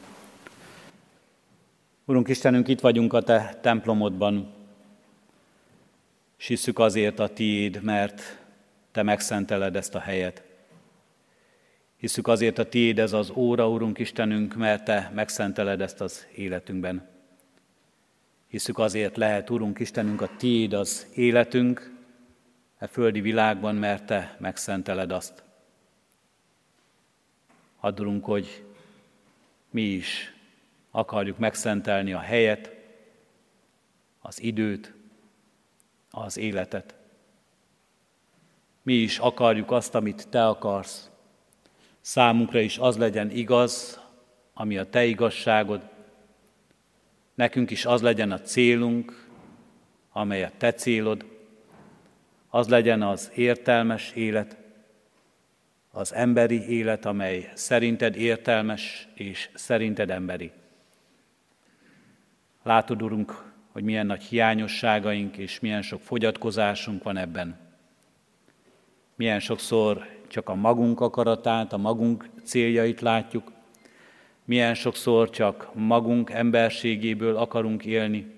Urunk 2.04 2.28
Istenünk, 2.28 2.68
itt 2.68 2.80
vagyunk 2.80 3.12
a 3.12 3.22
Te 3.22 3.58
templomodban, 3.62 4.52
és 6.38 6.46
hiszük 6.46 6.78
azért 6.78 7.18
a 7.18 7.28
Tiéd, 7.28 7.82
mert 7.82 8.38
Te 8.92 9.02
megszenteled 9.02 9.76
ezt 9.76 9.94
a 9.94 9.98
helyet. 9.98 10.42
Hiszük 11.96 12.28
azért 12.28 12.58
a 12.58 12.68
Tiéd 12.68 12.98
ez 12.98 13.12
az 13.12 13.30
óra, 13.34 13.68
Urunk 13.68 13.98
Istenünk, 13.98 14.54
mert 14.54 14.84
Te 14.84 15.12
megszenteled 15.14 15.80
ezt 15.80 16.00
az 16.00 16.26
életünkben. 16.34 17.08
Hiszük 18.48 18.78
azért 18.78 19.16
lehet, 19.16 19.50
Urunk 19.50 19.78
Istenünk, 19.78 20.20
a 20.20 20.30
Tiéd 20.36 20.72
az 20.72 21.06
életünk, 21.14 21.92
e 22.78 22.86
földi 22.86 23.20
világban, 23.20 23.74
mert 23.74 24.06
Te 24.06 24.36
megszenteled 24.38 25.10
azt. 25.10 25.42
Addulunk, 27.80 28.24
hogy 28.24 28.65
mi 29.76 29.82
is 29.82 30.34
akarjuk 30.90 31.38
megszentelni 31.38 32.12
a 32.12 32.18
helyet, 32.18 32.74
az 34.20 34.42
időt, 34.42 34.92
az 36.10 36.36
életet. 36.36 36.94
Mi 38.82 38.94
is 38.94 39.18
akarjuk 39.18 39.70
azt, 39.70 39.94
amit 39.94 40.28
Te 40.28 40.46
akarsz. 40.46 41.10
Számunkra 42.00 42.60
is 42.60 42.78
az 42.78 42.96
legyen 42.96 43.30
igaz, 43.30 44.00
ami 44.54 44.78
a 44.78 44.90
Te 44.90 45.04
igazságod. 45.04 45.88
Nekünk 47.34 47.70
is 47.70 47.84
az 47.84 48.02
legyen 48.02 48.30
a 48.30 48.40
célunk, 48.40 49.28
amely 50.12 50.44
a 50.44 50.50
Te 50.56 50.72
célod. 50.72 51.24
Az 52.48 52.68
legyen 52.68 53.02
az 53.02 53.30
értelmes 53.34 54.12
élet, 54.12 54.65
az 55.96 56.14
emberi 56.14 56.68
élet, 56.68 57.04
amely 57.04 57.50
szerinted 57.54 58.16
értelmes 58.16 59.08
és 59.14 59.48
szerinted 59.54 60.10
emberi. 60.10 60.50
Látod, 62.62 63.02
Urunk, 63.02 63.52
hogy 63.72 63.82
milyen 63.82 64.06
nagy 64.06 64.22
hiányosságaink 64.22 65.36
és 65.36 65.60
milyen 65.60 65.82
sok 65.82 66.00
fogyatkozásunk 66.00 67.02
van 67.02 67.16
ebben. 67.16 67.58
Milyen 69.14 69.40
sokszor 69.40 70.06
csak 70.28 70.48
a 70.48 70.54
magunk 70.54 71.00
akaratát, 71.00 71.72
a 71.72 71.76
magunk 71.76 72.28
céljait 72.44 73.00
látjuk, 73.00 73.52
milyen 74.44 74.74
sokszor 74.74 75.30
csak 75.30 75.70
magunk 75.74 76.30
emberségéből 76.30 77.36
akarunk 77.36 77.84
élni, 77.84 78.34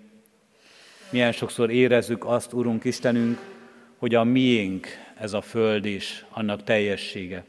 milyen 1.11 1.33
sokszor 1.33 1.71
érezzük 1.71 2.25
azt, 2.25 2.53
Urunk 2.53 2.85
Istenünk, 2.85 3.39
hogy 3.97 4.15
a 4.15 4.25
miénk 4.25 4.87
ez 5.21 5.33
a 5.33 5.41
föld 5.41 5.85
és 5.85 6.25
annak 6.31 6.65
teljessége. 6.65 7.45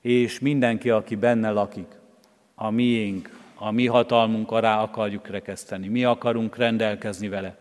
És 0.00 0.38
mindenki, 0.38 0.90
aki 0.90 1.14
benne 1.14 1.50
lakik, 1.50 1.88
a 2.54 2.70
miénk, 2.70 3.40
a 3.54 3.70
mi 3.70 3.86
hatalmunk 3.86 4.50
alá 4.50 4.82
akarjuk 4.82 5.28
rekeszteni. 5.28 5.88
Mi 5.88 6.04
akarunk 6.04 6.56
rendelkezni 6.56 7.28
vele. 7.28 7.56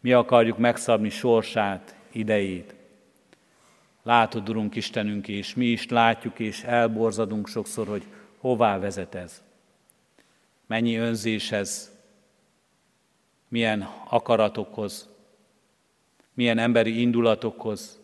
Mi 0.00 0.12
akarjuk 0.12 0.58
megszabni 0.58 1.08
sorsát, 1.08 1.94
idejét. 2.12 2.74
Látod, 4.02 4.48
Urunk 4.48 4.74
Istenünk, 4.74 5.28
és 5.28 5.54
mi 5.54 5.66
is 5.66 5.88
látjuk, 5.88 6.38
és 6.38 6.62
elborzadunk 6.62 7.48
sokszor, 7.48 7.86
hogy 7.86 8.02
hová 8.38 8.78
vezet 8.78 9.14
ez. 9.14 9.42
Mennyi 10.66 10.96
önzéshez, 10.96 11.98
milyen 13.48 13.88
akaratokhoz, 14.08 15.08
milyen 16.34 16.58
emberi 16.58 17.00
indulatokhoz, 17.00 17.99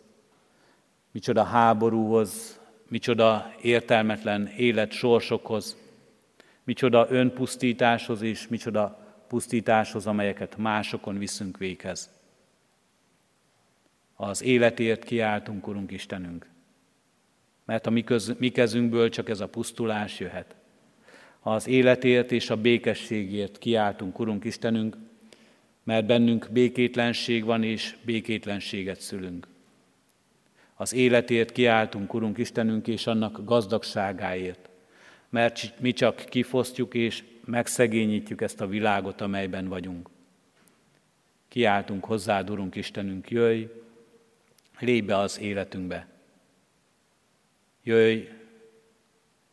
micsoda 1.17 1.43
háborúhoz, 1.43 2.61
micsoda 2.89 3.55
értelmetlen 3.63 4.47
élet 4.47 4.93
sorsokhoz, 4.93 5.77
micsoda 6.65 7.07
önpusztításhoz 7.11 8.23
és 8.23 8.49
micsoda 8.49 8.99
pusztításhoz, 9.29 10.07
amelyeket 10.07 10.57
másokon 10.57 11.19
viszünk 11.19 11.59
véghez. 11.59 12.11
Az 14.15 14.43
életért 14.43 15.05
kiáltunk, 15.05 15.67
Urunk 15.67 15.91
Istenünk, 15.91 16.47
mert 17.65 17.87
a 17.87 17.91
mi, 17.91 18.05
köz, 18.05 18.35
mi 18.39 18.49
kezünkből 18.49 19.09
csak 19.09 19.29
ez 19.29 19.41
a 19.41 19.49
pusztulás 19.49 20.21
jöhet. 20.21 20.55
Az 21.41 21.67
életért 21.67 22.33
és 22.33 22.51
a 22.51 22.57
békességért 22.57 23.59
kiáltunk, 23.59 24.19
Urunk 24.19 24.45
Istenünk, 24.45 24.97
mert 25.83 26.07
bennünk 26.07 26.49
békétlenség 26.53 27.45
van, 27.45 27.63
és 27.63 27.97
békétlenséget 28.05 29.01
szülünk. 29.01 29.55
Az 30.79 30.93
életért 30.93 31.53
kiáltunk, 31.53 32.15
Urunk 32.15 32.39
Istenünk, 32.39 32.87
és 32.87 33.07
annak 33.07 33.45
gazdagságáért, 33.45 34.69
mert 35.29 35.81
mi 35.81 35.93
csak 35.93 36.17
kifosztjuk 36.17 36.95
és 36.95 37.25
megszegényítjük 37.45 38.41
ezt 38.41 38.61
a 38.61 38.67
világot, 38.67 39.21
amelyben 39.21 39.69
vagyunk. 39.69 40.09
Kiáltunk 41.49 42.05
hozzá, 42.05 42.43
Urunk 42.43 42.75
Istenünk, 42.75 43.31
jöjj, 43.31 43.65
lépj 44.79 45.07
be 45.07 45.17
az 45.17 45.41
életünkbe. 45.41 46.07
Jöjj, 47.83 48.29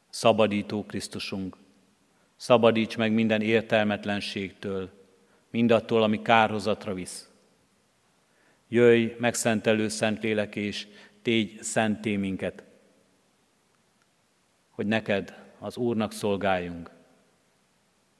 szabadító 0.09 0.85
Krisztusunk, 0.85 1.57
szabadíts 2.35 2.97
meg 2.97 3.11
minden 3.11 3.41
értelmetlenségtől, 3.41 4.89
mindattól, 5.49 6.03
ami 6.03 6.21
kárhozatra 6.21 6.93
visz. 6.93 7.29
Jöjj, 8.67 9.15
megszentelő 9.17 9.87
Szentlélek, 9.87 10.55
és 10.55 10.87
tégy 11.23 11.61
szenté 11.61 12.15
minket, 12.15 12.63
hogy 14.69 14.85
neked 14.85 15.51
az 15.59 15.77
Úrnak 15.77 16.11
szolgáljunk, 16.11 16.89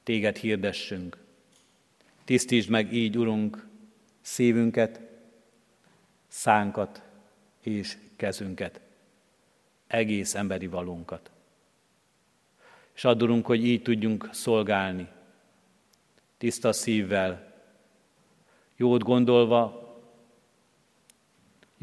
téged 0.04 0.36
hirdessünk. 0.36 1.18
Tisztítsd 2.24 2.70
meg 2.70 2.94
így, 2.94 3.18
Urunk, 3.18 3.68
szívünket, 4.22 5.02
szánkat 6.28 7.02
és 7.62 7.98
kezünket, 8.16 8.80
egész 9.88 10.36
emberi 10.36 10.68
valónkat. 10.68 11.32
És 12.94 13.06
add, 13.06 13.22
Urunk, 13.22 13.46
hogy 13.46 13.66
így 13.66 13.82
tudjunk 13.82 14.30
szolgálni, 14.32 15.08
tiszta 16.38 16.74
szívvel, 16.74 17.54
jót 18.76 19.04
gondolva, 19.04 19.83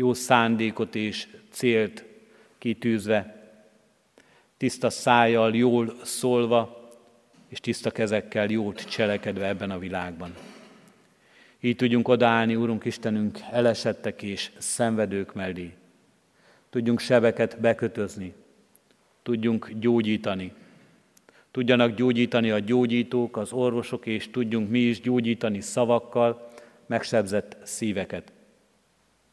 jó 0.01 0.15
szándékot 0.15 0.95
és 0.95 1.27
célt 1.51 2.05
kitűzve, 2.59 3.49
tiszta 4.57 4.91
szájjal, 4.91 5.55
jól 5.55 5.95
szólva, 6.03 6.91
és 7.49 7.61
tiszta 7.61 7.91
kezekkel 7.91 8.51
jót 8.51 8.89
cselekedve 8.89 9.47
ebben 9.47 9.71
a 9.71 9.79
világban. 9.79 10.35
Így 11.61 11.77
tudjunk 11.77 12.09
odaállni, 12.09 12.55
Úrunk 12.55 12.85
Istenünk, 12.85 13.39
elesettek 13.51 14.23
és 14.23 14.51
szenvedők 14.59 15.35
mellé. 15.35 15.73
Tudjunk 16.71 17.01
sebeket 17.01 17.61
bekötözni, 17.61 18.33
tudjunk 19.23 19.71
gyógyítani. 19.71 20.53
Tudjanak 21.51 21.95
gyógyítani 21.95 22.51
a 22.51 22.59
gyógyítók, 22.59 23.37
az 23.37 23.53
orvosok, 23.53 24.07
és 24.07 24.31
tudjunk 24.31 24.71
mi 24.71 24.79
is 24.79 25.01
gyógyítani 25.01 25.61
szavakkal 25.61 26.51
megsebzett 26.87 27.57
szíveket. 27.63 28.33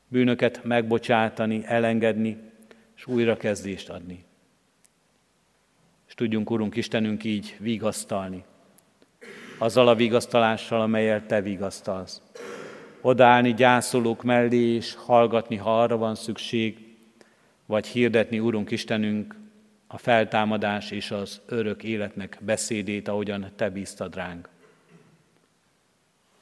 Bűnöket 0.08 0.64
megbocsátani, 0.64 1.62
elengedni, 1.66 2.38
és 2.96 3.08
újrakezdést 3.08 3.90
adni 3.90 4.26
tudjunk, 6.18 6.50
Urunk 6.50 6.76
Istenünk, 6.76 7.24
így 7.24 7.56
vigasztalni. 7.60 8.44
Azzal 9.58 9.88
a 9.88 9.96
vigasztalással, 9.96 10.82
amelyel 10.82 11.26
Te 11.26 11.42
vigasztalsz. 11.42 12.22
Odállni 13.02 13.54
gyászolók 13.54 14.24
mellé, 14.24 14.76
és 14.76 14.96
hallgatni, 14.96 15.56
ha 15.56 15.82
arra 15.82 15.98
van 15.98 16.16
szükség, 16.16 16.96
vagy 17.66 17.88
hirdetni, 17.88 18.40
Urunk 18.40 18.72
Istenünk, 18.72 19.36
a 19.88 19.98
feltámadás 19.98 20.92
és 20.92 21.12
az 21.12 21.42
örök 21.46 21.84
életnek 21.84 22.38
beszédét, 22.42 23.08
ahogyan 23.08 23.52
Te 23.56 23.70
bíztad 23.70 24.16
ránk. 24.16 24.50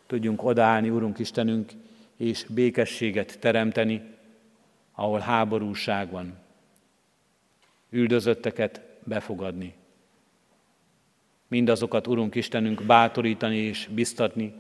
Tudjunk 0.08 0.44
odállni, 0.44 0.90
Urunk 0.90 1.20
Istenünk, 1.20 1.72
és 2.18 2.46
békességet 2.50 3.40
teremteni, 3.40 4.02
ahol 4.92 5.20
háborúság 5.20 6.12
van. 6.12 6.38
Üldözötteket 7.90 8.82
befogadni. 9.04 9.74
Mindazokat, 11.48 12.08
Urunk 12.08 12.36
Istenünk, 12.36 12.84
bátorítani 12.84 13.58
és 13.58 13.90
biztatni, 13.92 14.54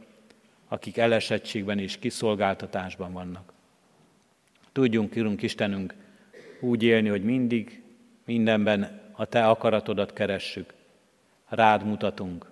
akik 0.67 0.97
elesettségben 0.97 1.79
és 1.79 1.99
kiszolgáltatásban 1.99 3.13
vannak. 3.13 3.53
Tudjunk, 4.71 5.15
Urunk 5.15 5.41
Istenünk, 5.41 5.93
úgy 6.59 6.83
élni, 6.83 7.09
hogy 7.09 7.23
mindig, 7.23 7.81
mindenben 8.25 9.01
a 9.11 9.25
Te 9.25 9.47
akaratodat 9.47 10.13
keressük, 10.13 10.73
rád 11.47 11.85
mutatunk, 11.85 12.51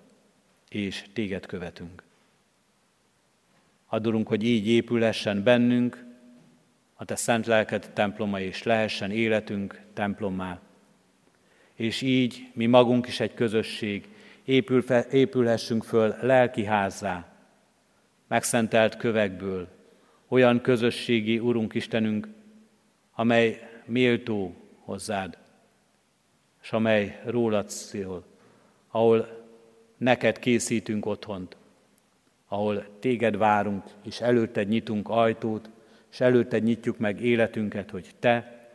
és 0.68 1.04
Téged 1.12 1.46
követünk. 1.46 2.03
Adurunk, 3.86 4.28
hogy 4.28 4.44
így 4.44 4.68
épülessen 4.68 5.42
bennünk 5.42 6.04
a 6.94 7.04
Te 7.04 7.16
szent 7.16 7.46
lelked 7.46 7.90
temploma, 7.92 8.40
és 8.40 8.62
lehessen 8.62 9.10
életünk 9.10 9.80
templommá, 9.92 10.60
és 11.74 12.02
így 12.02 12.50
mi 12.52 12.66
magunk 12.66 13.06
is 13.06 13.20
egy 13.20 13.34
közösség, 13.34 14.08
épül 14.44 14.82
épülhessünk 15.10 15.84
föl 15.84 16.16
lelki 16.20 16.64
házzá, 16.64 17.34
megszentelt 18.26 18.96
kövekből, 18.96 19.68
olyan 20.28 20.60
közösségi 20.60 21.38
Urunk 21.38 21.74
Istenünk, 21.74 22.28
amely 23.14 23.70
méltó 23.84 24.54
hozzád, 24.78 25.38
és 26.62 26.72
amely 26.72 27.20
rólad 27.24 27.70
szól, 27.70 28.24
ahol 28.88 29.46
neked 29.96 30.38
készítünk 30.38 31.06
otthont, 31.06 31.56
ahol 32.54 32.98
téged 32.98 33.36
várunk, 33.36 33.82
és 34.02 34.20
előtted 34.20 34.68
nyitunk 34.68 35.08
ajtót, 35.08 35.70
és 36.10 36.20
előtted 36.20 36.62
nyitjuk 36.62 36.98
meg 36.98 37.20
életünket, 37.20 37.90
hogy 37.90 38.10
te, 38.18 38.66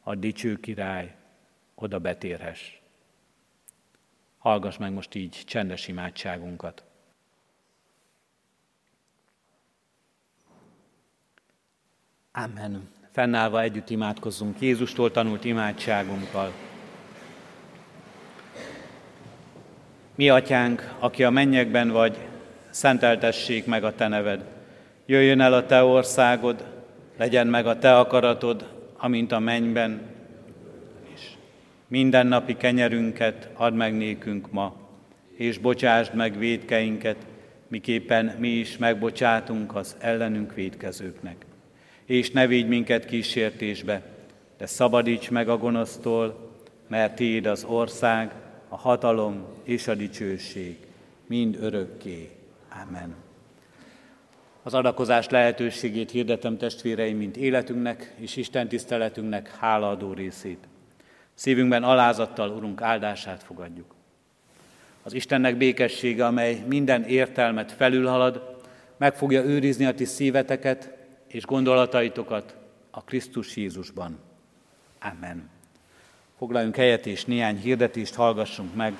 a 0.00 0.14
dicső 0.14 0.60
király, 0.60 1.14
oda 1.74 1.98
betérhess. 1.98 2.78
Hallgass 4.38 4.76
meg 4.76 4.92
most 4.92 5.14
így 5.14 5.42
csendes 5.44 5.88
imádságunkat. 5.88 6.84
Amen. 12.32 12.88
Fennállva 13.10 13.60
együtt 13.60 13.90
imádkozzunk 13.90 14.60
Jézustól 14.60 15.10
tanult 15.10 15.44
imádságunkkal. 15.44 16.52
Mi, 20.14 20.28
atyánk, 20.28 20.94
aki 20.98 21.24
a 21.24 21.30
mennyekben 21.30 21.88
vagy, 21.88 22.27
szenteltessék 22.78 23.66
meg 23.66 23.84
a 23.84 23.94
te 23.94 24.08
neved. 24.08 24.44
Jöjjön 25.06 25.40
el 25.40 25.52
a 25.52 25.66
te 25.66 25.82
országod, 25.82 26.64
legyen 27.16 27.46
meg 27.46 27.66
a 27.66 27.78
te 27.78 27.98
akaratod, 27.98 28.68
amint 28.96 29.32
a 29.32 29.38
mennyben, 29.38 30.00
és 31.14 31.20
mindennapi 31.88 32.56
kenyerünket 32.56 33.48
add 33.54 33.72
meg 33.72 33.96
nékünk 33.96 34.50
ma, 34.50 34.76
és 35.36 35.58
bocsásd 35.58 36.14
meg 36.14 36.38
védkeinket, 36.38 37.16
miképpen 37.68 38.34
mi 38.38 38.48
is 38.48 38.76
megbocsátunk 38.76 39.76
az 39.76 39.96
ellenünk 40.00 40.54
védkezőknek. 40.54 41.46
És 42.04 42.30
ne 42.30 42.46
védj 42.46 42.68
minket 42.68 43.04
kísértésbe, 43.04 44.02
de 44.58 44.66
szabadíts 44.66 45.30
meg 45.30 45.48
a 45.48 45.58
gonosztól, 45.58 46.52
mert 46.88 47.14
Tiéd 47.14 47.46
az 47.46 47.64
ország, 47.64 48.30
a 48.68 48.76
hatalom 48.76 49.44
és 49.64 49.88
a 49.88 49.94
dicsőség, 49.94 50.76
mind 51.26 51.58
örökké. 51.60 52.37
Amen. 52.68 53.14
Az 54.62 54.74
adakozás 54.74 55.28
lehetőségét 55.28 56.10
hirdetem 56.10 56.56
testvéreim, 56.56 57.16
mint 57.16 57.36
életünknek 57.36 58.14
és 58.16 58.36
Isten 58.36 58.68
tiszteletünknek 58.68 59.56
hálaadó 59.56 60.12
részét. 60.12 60.68
Szívünkben 61.34 61.82
alázattal, 61.82 62.50
Urunk, 62.50 62.82
áldását 62.82 63.42
fogadjuk. 63.42 63.94
Az 65.02 65.12
Istennek 65.12 65.56
békessége, 65.56 66.26
amely 66.26 66.62
minden 66.66 67.04
értelmet 67.04 67.72
felülhalad, 67.72 68.56
meg 68.96 69.14
fogja 69.14 69.44
őrizni 69.44 69.84
a 69.84 69.94
ti 69.94 70.04
szíveteket 70.04 70.96
és 71.26 71.44
gondolataitokat 71.44 72.56
a 72.90 73.04
Krisztus 73.04 73.56
Jézusban. 73.56 74.18
Amen. 75.00 75.50
Foglaljunk 76.38 76.76
helyet 76.76 77.06
és 77.06 77.24
néhány 77.24 77.56
hirdetést 77.56 78.14
hallgassunk 78.14 78.74
meg. 78.74 78.94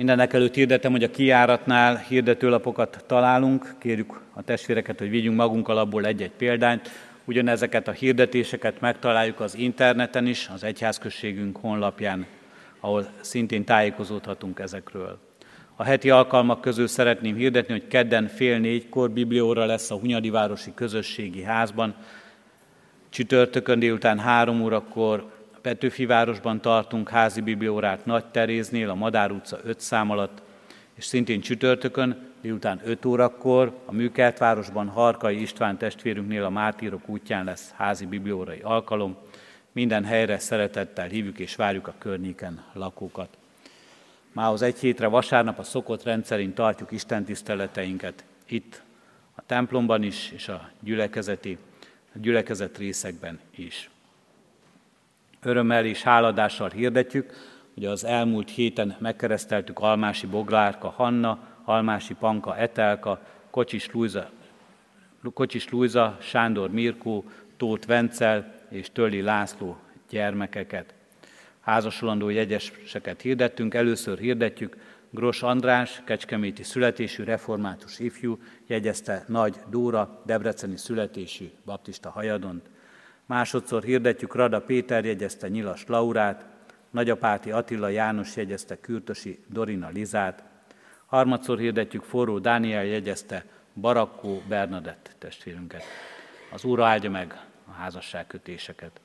Mindenek 0.00 0.32
előtt 0.32 0.54
hirdetem, 0.54 0.90
hogy 0.90 1.02
a 1.02 1.10
kiáratnál 1.10 1.96
hirdetőlapokat 1.96 3.04
találunk. 3.06 3.74
Kérjük 3.78 4.20
a 4.32 4.42
testvéreket, 4.42 4.98
hogy 4.98 5.10
vigyünk 5.10 5.36
magunkkal 5.36 5.78
abból 5.78 6.06
egy-egy 6.06 6.30
példányt. 6.30 6.90
Ugyanezeket 7.24 7.88
a 7.88 7.92
hirdetéseket 7.92 8.80
megtaláljuk 8.80 9.40
az 9.40 9.54
interneten 9.54 10.26
is, 10.26 10.50
az 10.54 10.64
egyházközségünk 10.64 11.56
honlapján, 11.56 12.26
ahol 12.80 13.06
szintén 13.20 13.64
tájékozódhatunk 13.64 14.58
ezekről. 14.58 15.18
A 15.76 15.84
heti 15.84 16.10
alkalmak 16.10 16.60
közül 16.60 16.86
szeretném 16.86 17.36
hirdetni, 17.36 17.72
hogy 17.72 17.86
kedden 17.88 18.26
fél 18.26 18.58
négykor 18.58 19.10
biblióra 19.10 19.64
lesz 19.64 19.90
a 19.90 19.98
Hunyadivárosi 19.98 20.72
Közösségi 20.74 21.42
Házban, 21.42 21.94
Csütörtökön 23.10 23.78
délután 23.78 24.18
három 24.18 24.62
órakor 24.62 25.30
Petőfi 25.62 26.06
városban 26.06 26.60
tartunk 26.60 27.08
házi 27.08 27.40
bibliórát 27.40 28.06
Nagy 28.06 28.24
Teréznél, 28.24 28.90
a 28.90 28.94
Madár 28.94 29.30
utca 29.30 29.58
5 29.64 29.80
szám 29.80 30.10
alatt, 30.10 30.42
és 30.94 31.04
szintén 31.04 31.40
csütörtökön 31.40 32.28
délután 32.40 32.80
5 32.84 33.04
órakor 33.04 33.80
a 33.84 33.92
Műkertvárosban 33.92 34.88
Harkai 34.88 35.40
István 35.40 35.78
testvérünknél 35.78 36.44
a 36.44 36.50
Mártírok 36.50 37.08
útján 37.08 37.44
lesz 37.44 37.72
házi 37.76 38.06
bibliórai 38.06 38.60
alkalom. 38.62 39.16
Minden 39.72 40.04
helyre 40.04 40.38
szeretettel 40.38 41.08
hívjuk 41.08 41.38
és 41.38 41.56
várjuk 41.56 41.86
a 41.86 41.94
környéken 41.98 42.64
lakókat. 42.72 43.38
Mához 44.32 44.62
egy 44.62 44.78
hétre 44.78 45.06
vasárnap 45.06 45.58
a 45.58 45.62
szokott 45.62 46.02
rendszerint 46.02 46.54
tartjuk 46.54 46.90
Isten 46.90 47.24
tiszteleteinket 47.24 48.24
itt 48.48 48.82
a 49.34 49.42
templomban 49.46 50.02
is, 50.02 50.30
és 50.30 50.48
a 50.48 50.70
gyülekezeti 50.80 51.58
a 52.14 52.18
gyülekezet 52.18 52.78
részekben 52.78 53.38
is. 53.50 53.90
Örömmel 55.42 55.84
és 55.84 56.02
háladással 56.02 56.68
hirdetjük, 56.68 57.32
hogy 57.74 57.84
az 57.84 58.04
elmúlt 58.04 58.50
héten 58.50 58.96
megkereszteltük 58.98 59.78
Almási 59.78 60.26
Boglárka 60.26 60.88
Hanna, 60.88 61.38
Almási 61.64 62.14
Panka 62.14 62.56
Etelka, 62.56 63.20
Kocsis 63.50 63.90
Lújza, 63.92 64.30
Kocsis 65.34 65.68
Lújza, 65.68 66.16
Sándor 66.20 66.70
Mirkó, 66.70 67.24
Tóth 67.56 67.86
Vencel 67.86 68.54
és 68.68 68.92
Tölli 68.92 69.20
László 69.20 69.76
gyermekeket. 70.10 70.94
Házasolandó 71.60 72.28
jegyeseket 72.28 73.20
hirdettünk, 73.20 73.74
először 73.74 74.18
hirdetjük, 74.18 74.76
Gros 75.10 75.42
András, 75.42 76.02
kecskeméti 76.04 76.62
születésű 76.62 77.24
református 77.24 77.98
ifjú, 77.98 78.38
jegyezte 78.66 79.24
Nagy 79.28 79.56
Dóra, 79.70 80.22
debreceni 80.26 80.76
születésű 80.76 81.50
baptista 81.64 82.10
hajadont. 82.10 82.70
Másodszor 83.30 83.82
hirdetjük 83.82 84.34
Rada 84.34 84.60
Péter, 84.60 85.04
jegyezte 85.04 85.48
Nyilas 85.48 85.84
Laurát, 85.86 86.44
Nagyapáti 86.90 87.50
Attila 87.50 87.88
János 87.88 88.36
jegyezte 88.36 88.80
Kürtösi 88.80 89.38
Dorina 89.46 89.88
Lizát. 89.88 90.42
Harmadszor 91.06 91.58
hirdetjük 91.58 92.02
Forró 92.02 92.38
Dániel 92.38 92.84
jegyezte 92.84 93.44
Barakkó 93.80 94.42
Bernadett 94.48 95.14
testvérünket. 95.18 95.82
Az 96.52 96.64
Úr 96.64 96.80
áldja 96.80 97.10
meg 97.10 97.44
a 97.68 97.70
házasságkötéseket. 97.70 99.00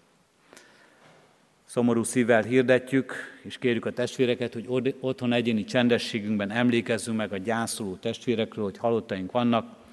Szomorú 1.65 2.03
szívvel 2.03 2.43
hirdetjük, 2.43 3.13
és 3.41 3.57
kérjük 3.57 3.85
a 3.85 3.91
testvéreket, 3.91 4.53
hogy 4.53 4.95
otthon 4.99 5.33
egyéni 5.33 5.63
csendességünkben 5.63 6.51
emlékezzünk 6.51 7.17
meg 7.17 7.33
a 7.33 7.37
gyászoló 7.37 7.95
testvérekről, 7.95 8.63
hogy 8.63 8.77
halottaink 8.77 9.31
vannak. 9.31 9.84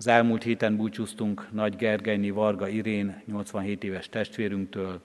Az 0.00 0.06
elmúlt 0.06 0.42
héten 0.42 0.76
búcsúztunk 0.76 1.48
Nagy 1.52 1.76
Gergelyni 1.76 2.30
Varga 2.30 2.68
Irén, 2.68 3.22
87 3.26 3.84
éves 3.84 4.08
testvérünktől, 4.08 5.00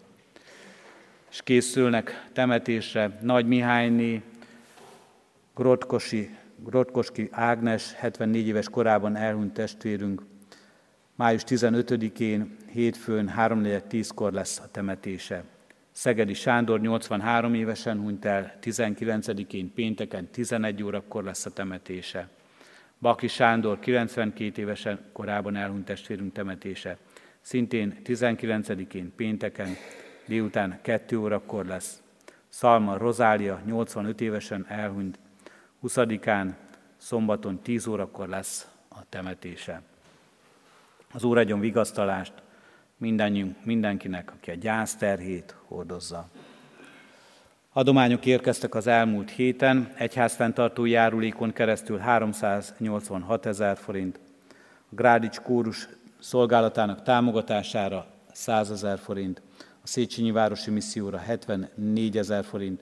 és 1.32 1.42
készülnek 1.44 2.30
temetésre 2.34 3.20
Nagy 3.22 3.48
Mihályné, 3.48 4.22
Grotkosi, 5.56 6.30
Grotkoski 6.56 7.28
Ágnes, 7.32 7.94
74 7.94 8.48
éves 8.48 8.70
korában 8.70 9.16
elhunyt 9.16 9.54
testvérünk. 9.54 10.22
Május 11.16 11.42
15-én, 11.48 12.56
hétfőn 12.72 13.34
3.10-kor 13.38 14.34
lesz 14.34 14.60
a 14.60 14.72
temetése. 14.72 15.44
Szegedi 15.92 16.34
Sándor 16.34 16.80
83 16.82 17.54
évesen 17.54 18.00
hunyt 18.00 18.26
el, 18.26 18.54
19-én 18.62 19.74
pénteken 19.74 20.28
11 20.28 20.84
órakor 20.84 21.24
lesz 21.24 21.46
a 21.46 21.54
temetése. 21.54 22.30
Baki 23.02 23.28
Sándor 23.28 23.80
92 23.80 24.62
évesen 24.62 25.00
korában 25.14 25.56
elhunyt 25.56 25.86
testvérünk 25.86 26.34
temetése. 26.34 26.98
Szintén 27.42 28.02
19-én 28.04 29.16
pénteken 29.16 29.76
délután 30.26 30.80
2 30.82 31.18
órakor 31.18 31.66
lesz. 31.66 32.02
Szalma 32.48 32.98
Rozália 32.98 33.62
85 33.66 34.22
évesen 34.22 34.66
elhunyt. 34.68 35.20
20-án 35.84 36.54
szombaton 36.98 37.60
10 37.62 37.88
órakor 37.88 38.28
lesz 38.28 38.68
a 38.90 39.10
temetése. 39.10 39.82
Az 41.12 41.24
Úr 41.24 41.38
adjon 41.38 41.60
vigasztalást 41.60 42.34
mindannyiunk, 42.98 43.66
mindenkinek, 43.66 44.32
aki 44.32 44.52
a 44.52 44.56
gyászterhét 44.56 45.56
hordozza. 45.66 46.30
Adományok 47.78 48.26
érkeztek 48.26 48.76
az 48.76 48.88
elmúlt 48.88 49.30
héten, 49.30 49.94
egyházfenntartó 49.98 50.86
járulékon 50.86 51.54
keresztül 51.54 51.98
386 51.98 53.46
ezer 53.46 53.78
forint, 53.78 54.20
a 54.90 54.96
Grádics 54.96 55.40
kórus 55.40 55.90
szolgálatának 56.20 57.04
támogatására 57.04 58.08
100 58.32 58.72
ezer 58.72 59.00
forint, 59.00 59.42
a 59.84 59.88
Széchenyi 59.88 60.32
Városi 60.32 60.72
Misszióra 60.72 61.18
74 61.18 62.18
ezer 62.18 62.46
forint, 62.46 62.82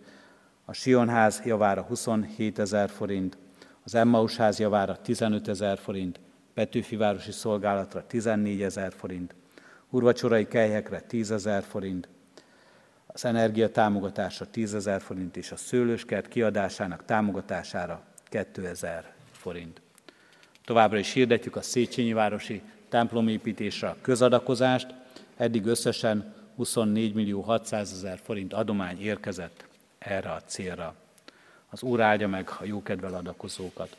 a 0.65 0.73
Sionház 0.73 1.41
javára 1.45 1.81
27 1.81 2.59
ezer 2.59 2.89
forint, 2.89 3.37
az 3.83 3.95
Emmaus 3.95 4.35
ház 4.35 4.59
javára 4.59 4.97
15 5.01 5.47
ezer 5.47 5.77
forint, 5.77 6.19
Petőfi 6.53 6.95
Városi 6.95 7.31
Szolgálatra 7.31 8.03
14 8.07 8.61
ezer 8.61 8.93
forint, 8.97 9.35
urvacsorai 9.89 10.47
kelyhekre 10.47 10.99
10 10.99 11.31
ezer 11.31 11.63
forint, 11.63 12.07
az 13.13 13.25
energia 13.25 13.69
támogatása 13.69 14.45
10 14.45 14.73
ezer 14.73 15.01
forint 15.01 15.37
és 15.37 15.51
a 15.51 15.55
szőlőskert 15.55 16.27
kiadásának 16.27 17.05
támogatására 17.05 18.01
2000 18.29 19.13
forint. 19.31 19.81
Továbbra 20.65 20.97
is 20.97 21.13
hirdetjük 21.13 21.55
a 21.55 21.61
Széchenyi 21.61 22.13
városi 22.13 22.61
templomépítésre 22.89 23.87
a 23.87 23.97
közadakozást, 24.01 24.93
eddig 25.37 25.65
összesen 25.65 26.33
24 26.55 27.13
millió 27.13 27.41
600 27.41 27.91
ezer 27.91 28.19
forint 28.23 28.53
adomány 28.53 29.01
érkezett 29.01 29.65
erre 29.97 30.31
a 30.31 30.41
célra. 30.45 30.95
Az 31.69 31.83
Úr 31.83 32.01
áldja 32.01 32.27
meg 32.27 32.49
a 32.59 32.65
jókedvel 32.65 33.13
adakozókat. 33.13 33.97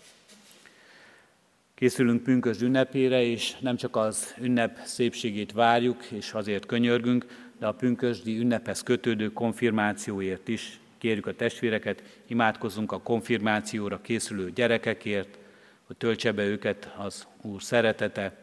Készülünk 1.75 2.23
pünkös 2.23 2.61
ünnepére, 2.61 3.23
és 3.23 3.59
nem 3.59 3.77
csak 3.77 3.97
az 3.97 4.35
ünnep 4.41 4.79
szépségét 4.85 5.53
várjuk, 5.53 6.05
és 6.05 6.33
azért 6.33 6.67
könyörgünk, 6.67 7.27
de 7.59 7.67
a 7.67 7.73
pünkösdi 7.73 8.39
ünnephez 8.39 8.83
kötődő 8.83 9.33
konfirmációért 9.33 10.49
is 10.49 10.79
kérjük 10.99 11.27
a 11.27 11.35
testvéreket, 11.35 12.03
imádkozzunk 12.27 12.93
a 12.93 13.01
konfirmációra 13.01 14.01
készülő 14.01 14.51
gyerekekért, 14.51 15.39
hogy 15.87 15.97
töltse 15.97 16.33
be 16.33 16.45
őket 16.45 16.95
az 16.97 17.27
Úr 17.41 17.63
szeretete, 17.63 18.37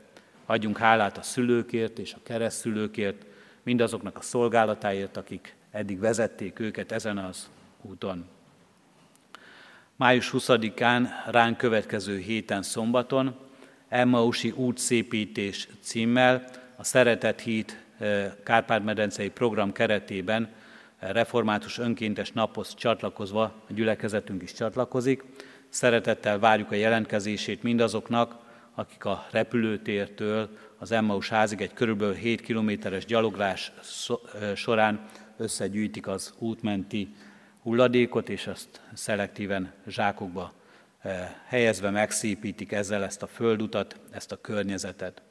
adjunk 0.45 0.77
hálát 0.77 1.17
a 1.17 1.21
szülőkért 1.21 1.99
és 1.99 2.13
a 2.13 2.19
keresztülőkért, 2.23 3.25
mindazoknak 3.63 4.17
a 4.17 4.21
szolgálatáért, 4.21 5.17
akik 5.17 5.55
eddig 5.71 5.99
vezették 5.99 6.59
őket 6.59 6.91
ezen 6.91 7.17
az 7.17 7.49
úton. 7.81 8.25
Május 9.95 10.31
20-án 10.33 11.07
ránk 11.25 11.57
következő 11.57 12.17
héten 12.17 12.63
szombaton 12.63 13.35
Emmausi 13.89 14.51
útszépítés 14.51 15.67
címmel 15.79 16.49
a 16.75 16.83
Szeretett 16.83 17.39
Híd 17.39 17.80
Kárpát-medencei 18.43 19.29
program 19.29 19.71
keretében 19.71 20.49
református 20.99 21.77
önkéntes 21.77 22.31
naphoz 22.31 22.75
csatlakozva 22.75 23.41
a 23.43 23.73
gyülekezetünk 23.73 24.41
is 24.41 24.53
csatlakozik. 24.53 25.23
Szeretettel 25.69 26.39
várjuk 26.39 26.71
a 26.71 26.75
jelentkezését 26.75 27.63
mindazoknak, 27.63 28.35
akik 28.75 29.05
a 29.05 29.25
repülőtértől 29.31 30.49
az 30.77 30.91
Emmaus 30.91 31.29
házig 31.29 31.61
egy 31.61 31.73
körülbelül 31.73 32.13
7 32.13 32.41
kilométeres 32.41 33.05
gyaloglás 33.05 33.71
során 34.55 35.05
összegyűjtik 35.37 36.07
az 36.07 36.33
útmenti 36.37 37.15
hulladékot, 37.61 38.29
és 38.29 38.47
azt 38.47 38.81
szelektíven 38.93 39.73
zsákokba 39.87 40.53
helyezve 41.45 41.89
megszépítik 41.89 42.71
ezzel 42.71 43.03
ezt 43.03 43.23
a 43.23 43.27
földutat, 43.27 43.99
ezt 44.11 44.31
a 44.31 44.41
környezetet. 44.41 45.21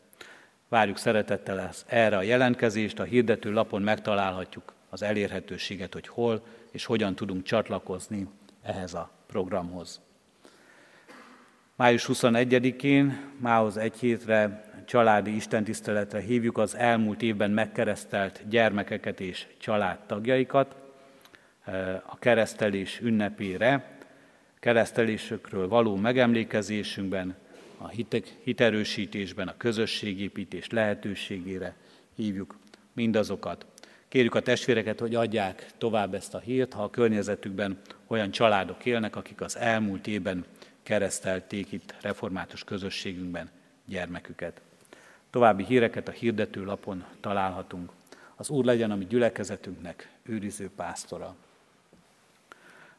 Várjuk 0.70 0.96
szeretettel 0.96 1.70
erre 1.86 2.16
a 2.16 2.22
jelentkezést, 2.22 2.98
a 2.98 3.04
hirdető 3.04 3.52
lapon 3.52 3.82
megtalálhatjuk 3.82 4.74
az 4.90 5.02
elérhetőséget, 5.02 5.92
hogy 5.92 6.08
hol 6.08 6.42
és 6.70 6.84
hogyan 6.84 7.14
tudunk 7.14 7.42
csatlakozni 7.42 8.28
ehhez 8.62 8.94
a 8.94 9.10
programhoz. 9.26 10.00
Május 11.76 12.06
21-én, 12.12 13.20
mához 13.36 13.76
egy 13.76 13.98
hétre 13.98 14.64
családi 14.86 15.34
istentiszteletre 15.34 16.20
hívjuk 16.20 16.58
az 16.58 16.76
elmúlt 16.76 17.22
évben 17.22 17.50
megkeresztelt 17.50 18.42
gyermekeket 18.48 19.20
és 19.20 19.46
családtagjaikat 19.58 20.76
a 22.06 22.18
keresztelés 22.18 23.00
ünnepére, 23.00 23.98
keresztelésükről 24.60 25.68
való 25.68 25.96
megemlékezésünkben, 25.96 27.36
a 27.82 27.88
hiterősítésben, 28.44 29.48
a 29.48 29.56
közösségépítés 29.56 30.68
lehetőségére 30.70 31.74
hívjuk 32.14 32.56
mindazokat. 32.92 33.66
Kérjük 34.08 34.34
a 34.34 34.40
testvéreket, 34.40 35.00
hogy 35.00 35.14
adják 35.14 35.70
tovább 35.78 36.14
ezt 36.14 36.34
a 36.34 36.38
hírt, 36.38 36.72
ha 36.72 36.82
a 36.82 36.90
környezetükben 36.90 37.80
olyan 38.06 38.30
családok 38.30 38.84
élnek, 38.84 39.16
akik 39.16 39.40
az 39.40 39.56
elmúlt 39.56 40.06
évben 40.06 40.44
keresztelték 40.82 41.72
itt 41.72 41.94
református 42.00 42.64
közösségünkben 42.64 43.50
gyermeküket. 43.84 44.60
További 45.30 45.64
híreket 45.64 46.08
a 46.08 46.12
hirdető 46.12 46.64
lapon 46.64 47.04
találhatunk. 47.20 47.90
Az 48.36 48.48
Úr 48.48 48.64
legyen 48.64 48.90
a 48.90 48.96
mi 48.96 49.06
gyülekezetünknek 49.06 50.08
őriző 50.22 50.70
pásztora. 50.76 51.36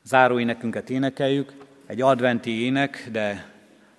Záró 0.03 0.39
énekünket 0.39 0.89
énekeljük, 0.89 1.53
egy 1.85 2.01
adventi 2.01 2.61
ének, 2.61 3.07
de 3.11 3.50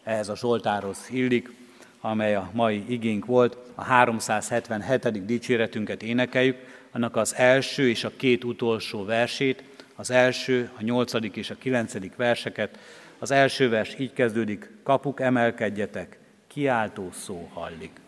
ehhez 0.04 0.28
a 0.28 0.36
Zsoltárhoz 0.36 1.08
illik, 1.10 1.52
amely 2.00 2.34
a 2.34 2.50
mai 2.52 2.84
igénk 2.88 3.26
volt, 3.26 3.56
a 3.74 3.82
377. 3.82 5.24
dicséretünket 5.24 6.02
énekeljük, 6.02 6.56
annak 6.92 7.16
az 7.16 7.34
első 7.34 7.88
és 7.88 8.04
a 8.04 8.12
két 8.16 8.44
utolsó 8.44 9.04
versét, 9.04 9.62
az 9.94 10.10
első, 10.10 10.70
a 10.78 10.82
nyolcadik 10.82 11.36
és 11.36 11.50
a 11.50 11.54
kilencedik 11.58 12.16
verseket. 12.16 12.78
Az 13.18 13.30
első 13.30 13.68
vers 13.68 13.98
így 13.98 14.12
kezdődik, 14.12 14.70
kapuk 14.82 15.20
emelkedjetek, 15.20 16.18
kiáltó 16.46 17.08
szó 17.12 17.48
hallik. 17.52 18.01